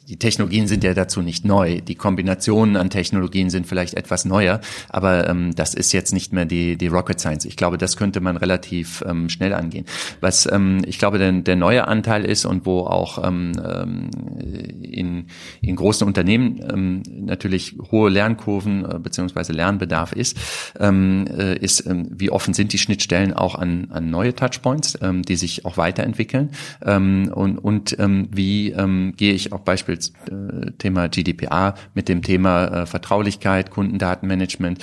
[0.08, 1.82] die Technologien sind ja dazu nicht neu.
[1.82, 6.46] Die Kombinationen an Technologien sind vielleicht etwas neuer, aber ähm, das ist jetzt nicht mehr
[6.46, 7.44] die, die Rocket Science.
[7.44, 9.84] Ich glaube, das könnte man relativ ähm, schnell angehen.
[10.22, 13.52] Was ähm, ich glaube, der, der neue Anteil ist und wo auch ähm,
[13.90, 15.26] ähm, in,
[15.60, 20.38] in großen Unternehmen ähm, natürlich hohe Lernkurven äh, beziehungsweise Lernbedarf ist,
[20.78, 25.22] ähm, äh, ist, ähm, wie offen sind die Schnittstellen auch an, an neue Touchpoints, ähm,
[25.22, 26.50] die sich auch weiterentwickeln
[26.84, 32.22] ähm, und, und ähm, wie ähm, gehe ich auch beispielsweise äh, Thema GDPR mit dem
[32.22, 34.78] Thema äh, Vertraulichkeit, Kundendatenmanagement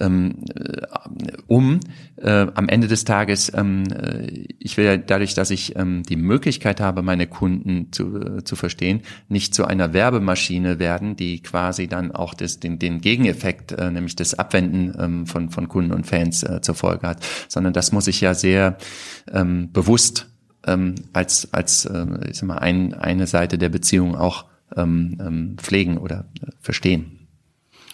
[0.00, 0.82] ähm, äh,
[1.46, 1.80] um.
[2.16, 6.16] Äh, am Ende des Tages, ähm, äh, ich will ja dadurch, dass ich ähm, die
[6.16, 11.86] Möglichkeit habe, meine Kunden zu, äh, zu verstehen, nicht zu einer Werbemaschine werden, die quasi
[11.88, 16.06] dann auch das, den, den Gegeneffekt, äh, nämlich das Abwenden ähm, von, von Kunden und
[16.06, 18.78] Fans äh, zur Folge hat, sondern das muss ich ja sehr
[19.32, 20.28] ähm, bewusst
[20.66, 25.56] ähm, als, als äh, ich sag mal, ein, eine Seite der Beziehung auch ähm, ähm,
[25.58, 27.25] pflegen oder äh, verstehen.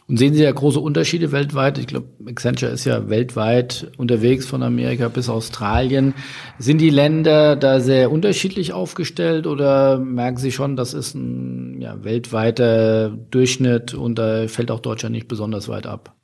[0.09, 1.79] Und sehen Sie ja große Unterschiede weltweit.
[1.79, 6.15] Ich glaube, Accenture ist ja weltweit unterwegs von Amerika bis Australien.
[6.59, 12.03] Sind die Länder da sehr unterschiedlich aufgestellt oder merken Sie schon, das ist ein ja,
[12.05, 16.15] weltweiter Durchschnitt und da fällt auch Deutschland nicht besonders weit ab?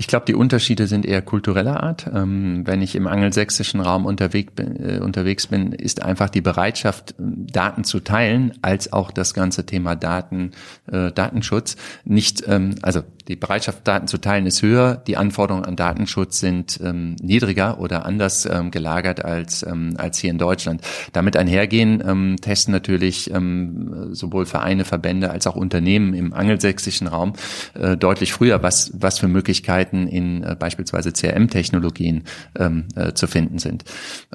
[0.00, 2.08] Ich glaube, die Unterschiede sind eher kultureller Art.
[2.14, 7.16] Ähm, wenn ich im angelsächsischen Raum unterwegs bin, äh, unterwegs bin, ist einfach die Bereitschaft,
[7.18, 10.52] Daten zu teilen, als auch das ganze Thema Daten,
[10.86, 11.74] äh, Datenschutz
[12.04, 14.96] nicht, ähm, also die Bereitschaft, Daten zu teilen, ist höher.
[15.06, 20.30] Die Anforderungen an Datenschutz sind ähm, niedriger oder anders ähm, gelagert als, ähm, als hier
[20.30, 20.80] in Deutschland.
[21.12, 27.34] Damit einhergehen ähm, testen natürlich ähm, sowohl Vereine, Verbände als auch Unternehmen im angelsächsischen Raum
[27.74, 32.24] äh, deutlich früher, was, was für Möglichkeiten in äh, beispielsweise CRM-Technologien
[32.58, 33.84] ähm, äh, zu finden sind.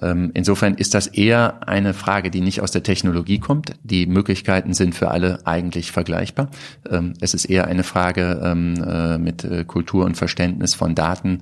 [0.02, 3.74] Ähm, insofern ist das eher eine Frage, die nicht aus der Technologie kommt.
[3.84, 6.50] Die Möglichkeiten sind für alle eigentlich vergleichbar.
[6.90, 11.42] Ähm, es ist eher eine Frage, ähm, äh, mit äh, Kultur und Verständnis von Daten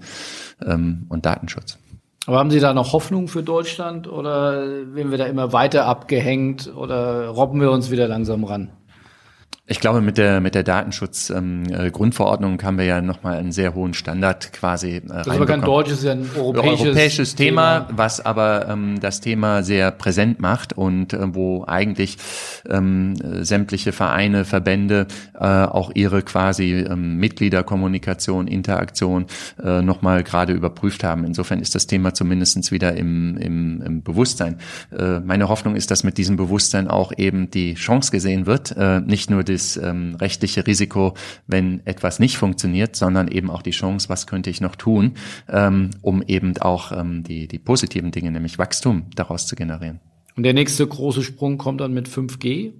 [0.65, 1.77] ähm, und Datenschutz.
[2.27, 4.63] Aber haben Sie da noch Hoffnung für Deutschland oder
[4.93, 8.69] werden wir da immer weiter abgehängt oder robben wir uns wieder langsam ran?
[9.71, 13.73] Ich glaube, mit der mit der Datenschutz-Grundverordnung ähm, äh, haben wir ja nochmal einen sehr
[13.73, 14.97] hohen Standard quasi.
[14.97, 18.99] Äh, das ist aber kein deutsches, ja ein europäisches, europäisches Thema, Thema, was aber ähm,
[18.99, 22.17] das Thema sehr präsent macht und äh, wo eigentlich
[22.69, 23.15] ähm,
[23.45, 25.07] sämtliche Vereine, Verbände
[25.39, 29.27] äh, auch ihre quasi ähm, Mitgliederkommunikation, Interaktion
[29.63, 31.23] äh, nochmal gerade überprüft haben.
[31.23, 34.57] Insofern ist das Thema zumindestens wieder im, im, im Bewusstsein.
[34.91, 38.99] Äh, meine Hoffnung ist, dass mit diesem Bewusstsein auch eben die Chance gesehen wird, äh,
[38.99, 41.13] nicht nur das das ähm, rechtliche Risiko,
[41.47, 45.13] wenn etwas nicht funktioniert, sondern eben auch die Chance, was könnte ich noch tun,
[45.49, 49.99] ähm, um eben auch ähm, die, die positiven Dinge, nämlich Wachstum daraus zu generieren.
[50.35, 52.73] Und der nächste große Sprung kommt dann mit 5G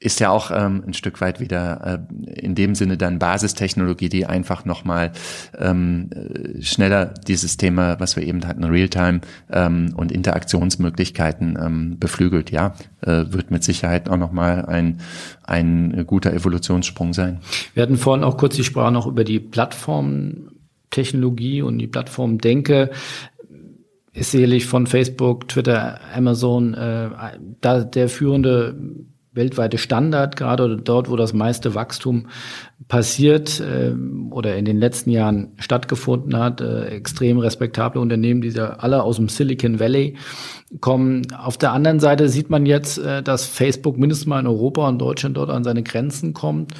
[0.00, 4.24] ist ja auch ähm, ein Stück weit wieder äh, in dem Sinne dann Basistechnologie, die
[4.24, 5.12] einfach nochmal
[5.58, 9.20] ähm, äh, schneller dieses Thema, was wir eben hatten, Realtime
[9.50, 12.50] ähm, und Interaktionsmöglichkeiten ähm, beflügelt.
[12.50, 12.72] Ja,
[13.02, 15.02] äh, wird mit Sicherheit auch nochmal ein,
[15.44, 17.40] ein guter Evolutionssprung sein.
[17.74, 22.90] Wir hatten vorhin auch kurz die Sprache noch über die Plattformtechnologie und die Plattformdenke
[24.14, 27.10] ist sicherlich von Facebook, Twitter, Amazon äh,
[27.60, 28.74] da der führende
[29.32, 32.26] weltweite Standard, gerade dort, wo das meiste Wachstum
[32.88, 33.92] passiert äh,
[34.30, 36.60] oder in den letzten Jahren stattgefunden hat.
[36.60, 40.16] Äh, extrem respektable Unternehmen, die ja alle aus dem Silicon Valley
[40.80, 41.22] kommen.
[41.32, 44.98] Auf der anderen Seite sieht man jetzt, äh, dass Facebook mindestens mal in Europa und
[44.98, 46.74] Deutschland dort an seine Grenzen kommt.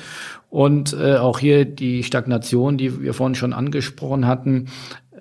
[0.48, 4.66] Und äh, auch hier die Stagnation, die wir vorhin schon angesprochen hatten,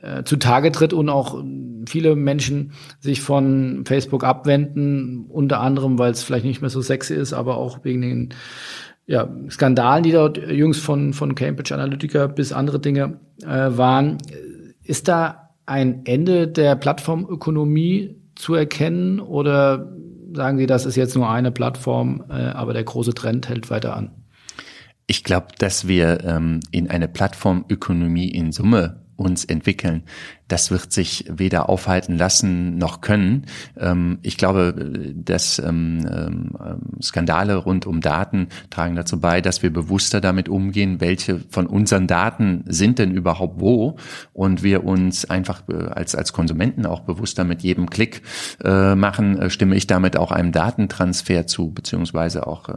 [0.01, 1.43] äh, zutage tritt und auch
[1.87, 7.15] viele Menschen sich von Facebook abwenden, unter anderem, weil es vielleicht nicht mehr so sexy
[7.15, 8.29] ist, aber auch wegen den
[9.05, 14.19] ja, Skandalen, die dort jüngst von, von Cambridge Analytica bis andere Dinge äh, waren.
[14.83, 19.91] Ist da ein Ende der Plattformökonomie zu erkennen oder
[20.33, 23.95] sagen Sie, das ist jetzt nur eine Plattform, äh, aber der große Trend hält weiter
[23.95, 24.11] an?
[25.07, 30.03] Ich glaube, dass wir ähm, in eine Plattformökonomie in Summe uns entwickeln
[30.49, 33.45] das wird sich weder aufhalten lassen noch können.
[33.77, 34.73] Ähm, ich glaube,
[35.15, 36.51] dass ähm, ähm,
[37.01, 42.07] Skandale rund um Daten tragen dazu bei, dass wir bewusster damit umgehen, welche von unseren
[42.07, 43.97] Daten sind denn überhaupt wo
[44.33, 48.23] und wir uns einfach äh, als, als Konsumenten auch bewusster mit jedem Klick
[48.63, 52.69] äh, machen, äh, stimme ich damit auch einem Datentransfer zu, beziehungsweise auch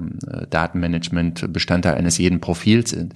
[0.50, 3.14] Datenmanagement Bestandteil eines jeden Profils sind.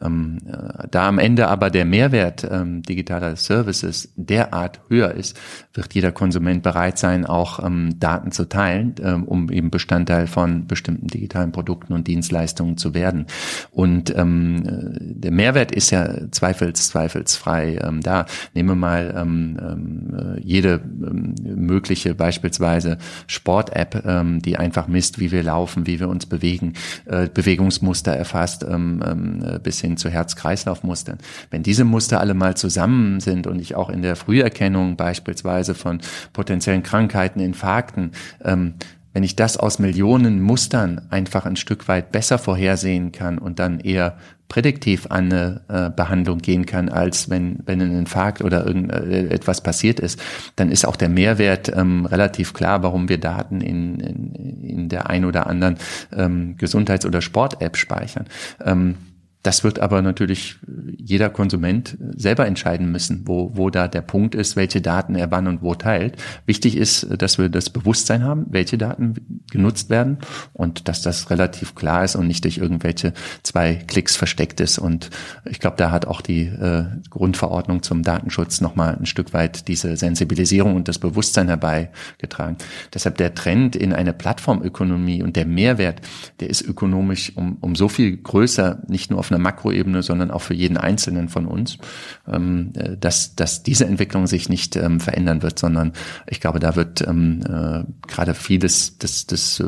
[0.00, 2.46] da am Ende aber der Mehrwert
[2.88, 5.38] digitaler Services derart höher ist,
[5.72, 10.66] wird jeder Konsument bereit sein, auch ähm, Daten zu teilen, ähm, um eben Bestandteil von
[10.66, 13.26] bestimmten digitalen Produkten und Dienstleistungen zu werden.
[13.70, 18.26] Und ähm, äh, der Mehrwert ist ja zweifels, zweifelsfrei ähm, da.
[18.54, 25.30] Nehmen wir mal ähm, ähm, jede ähm, mögliche beispielsweise Sport-App, ähm, die einfach misst, wie
[25.30, 26.74] wir laufen, wie wir uns bewegen,
[27.06, 31.18] äh, Bewegungsmuster erfasst, ähm, ähm, bis hin zu Herz-Kreislauf-Mustern.
[31.50, 36.00] Wenn diese Muster alle mal zusammen sind und ich auch in der Früherkennung beispielsweise von
[36.32, 38.12] potenziellen Krankheiten, Infarkten,
[38.44, 38.74] ähm,
[39.14, 43.78] wenn ich das aus Millionen Mustern einfach ein Stück weit besser vorhersehen kann und dann
[43.78, 44.18] eher
[44.48, 49.62] prädiktiv an eine äh, Behandlung gehen kann, als wenn, wenn ein Infarkt oder irgendetwas äh,
[49.62, 50.20] passiert ist,
[50.56, 55.08] dann ist auch der Mehrwert ähm, relativ klar, warum wir Daten in, in, in der
[55.08, 55.76] ein oder anderen
[56.14, 58.26] ähm, Gesundheits- oder Sport-App speichern.
[58.64, 58.96] Ähm,
[59.44, 60.56] das wird aber natürlich
[60.96, 65.46] jeder Konsument selber entscheiden müssen, wo, wo da der Punkt ist, welche Daten er wann
[65.46, 66.16] und wo teilt.
[66.46, 70.18] Wichtig ist, dass wir das Bewusstsein haben, welche Daten genutzt werden
[70.54, 74.78] und dass das relativ klar ist und nicht durch irgendwelche zwei Klicks versteckt ist.
[74.78, 75.10] Und
[75.44, 79.98] ich glaube, da hat auch die äh, Grundverordnung zum Datenschutz nochmal ein Stück weit diese
[79.98, 82.56] Sensibilisierung und das Bewusstsein herbeigetragen.
[82.94, 86.00] Deshalb der Trend in eine Plattformökonomie und der Mehrwert,
[86.40, 90.42] der ist ökonomisch um, um so viel größer, nicht nur auf einer Makroebene, sondern auch
[90.42, 91.78] für jeden Einzelnen von uns,
[92.26, 95.92] ähm, äh, dass, dass diese Entwicklung sich nicht ähm, verändern wird, sondern
[96.26, 99.62] ich glaube, da wird ähm, äh, gerade vieles des, des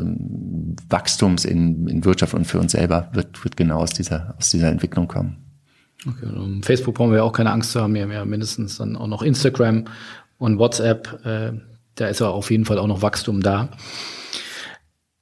[0.89, 4.69] Wachstums in, in Wirtschaft und für uns selber wird, wird genau aus dieser, aus dieser
[4.69, 5.37] Entwicklung kommen.
[6.05, 8.95] Okay, um Facebook brauchen wir auch keine Angst zu haben, wir haben ja mindestens dann
[8.95, 9.85] auch noch Instagram
[10.37, 11.53] und WhatsApp, äh,
[11.95, 13.69] da ist ja auf jeden Fall auch noch Wachstum da.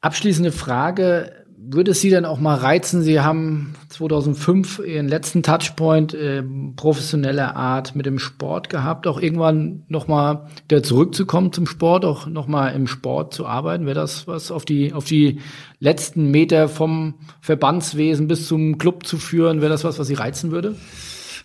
[0.01, 3.01] Abschließende Frage, würde es Sie dann auch mal reizen?
[3.01, 6.43] Sie haben 2005 Ihren letzten Touchpoint äh,
[6.75, 12.73] professioneller Art mit dem Sport gehabt, auch irgendwann nochmal wieder zurückzukommen zum Sport, auch nochmal
[12.75, 13.85] im Sport zu arbeiten.
[13.85, 15.39] Wäre das was auf die, auf die
[15.79, 19.61] letzten Meter vom Verbandswesen bis zum Club zu führen?
[19.61, 20.75] Wäre das was, was Sie reizen würde?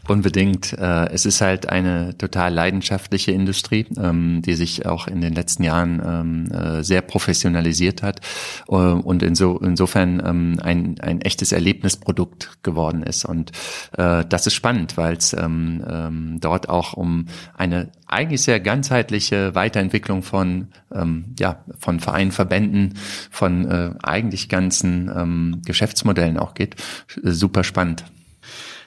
[0.09, 0.73] Unbedingt.
[0.73, 5.63] Äh, es ist halt eine total leidenschaftliche Industrie, ähm, die sich auch in den letzten
[5.63, 8.21] Jahren ähm, äh, sehr professionalisiert hat
[8.69, 13.25] äh, und insofern ähm, ein, ein echtes Erlebnisprodukt geworden ist.
[13.25, 13.53] Und
[13.93, 17.27] das ist spannend, weil es dort auch um
[17.57, 20.69] eine eigentlich sehr ganzheitliche Weiterentwicklung von,
[21.39, 22.95] ja, von Vereinen, Verbänden,
[23.31, 26.77] von eigentlich ganzen Geschäftsmodellen auch geht.
[27.23, 28.05] Super spannend.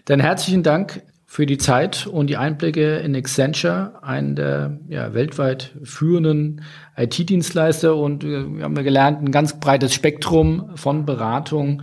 [0.05, 5.71] Dann herzlichen Dank für die Zeit und die Einblicke in Accenture, einen der ja, weltweit
[5.83, 6.61] führenden
[6.95, 7.95] IT-Dienstleister.
[7.95, 11.81] Und wir haben ja gelernt, ein ganz breites Spektrum von Beratung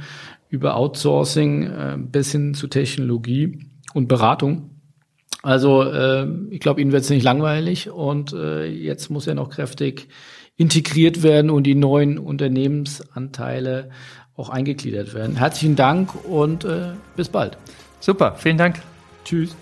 [0.50, 4.70] über Outsourcing äh, bis hin zu Technologie und Beratung.
[5.42, 9.48] Also äh, ich glaube, Ihnen wird es nicht langweilig und äh, jetzt muss ja noch
[9.48, 10.08] kräftig
[10.56, 13.88] integriert werden und die neuen Unternehmensanteile
[14.36, 15.36] auch eingegliedert werden.
[15.36, 17.56] Herzlichen Dank und äh, bis bald.
[18.00, 18.80] Super, vielen Dank.
[19.24, 19.54] Tschüss.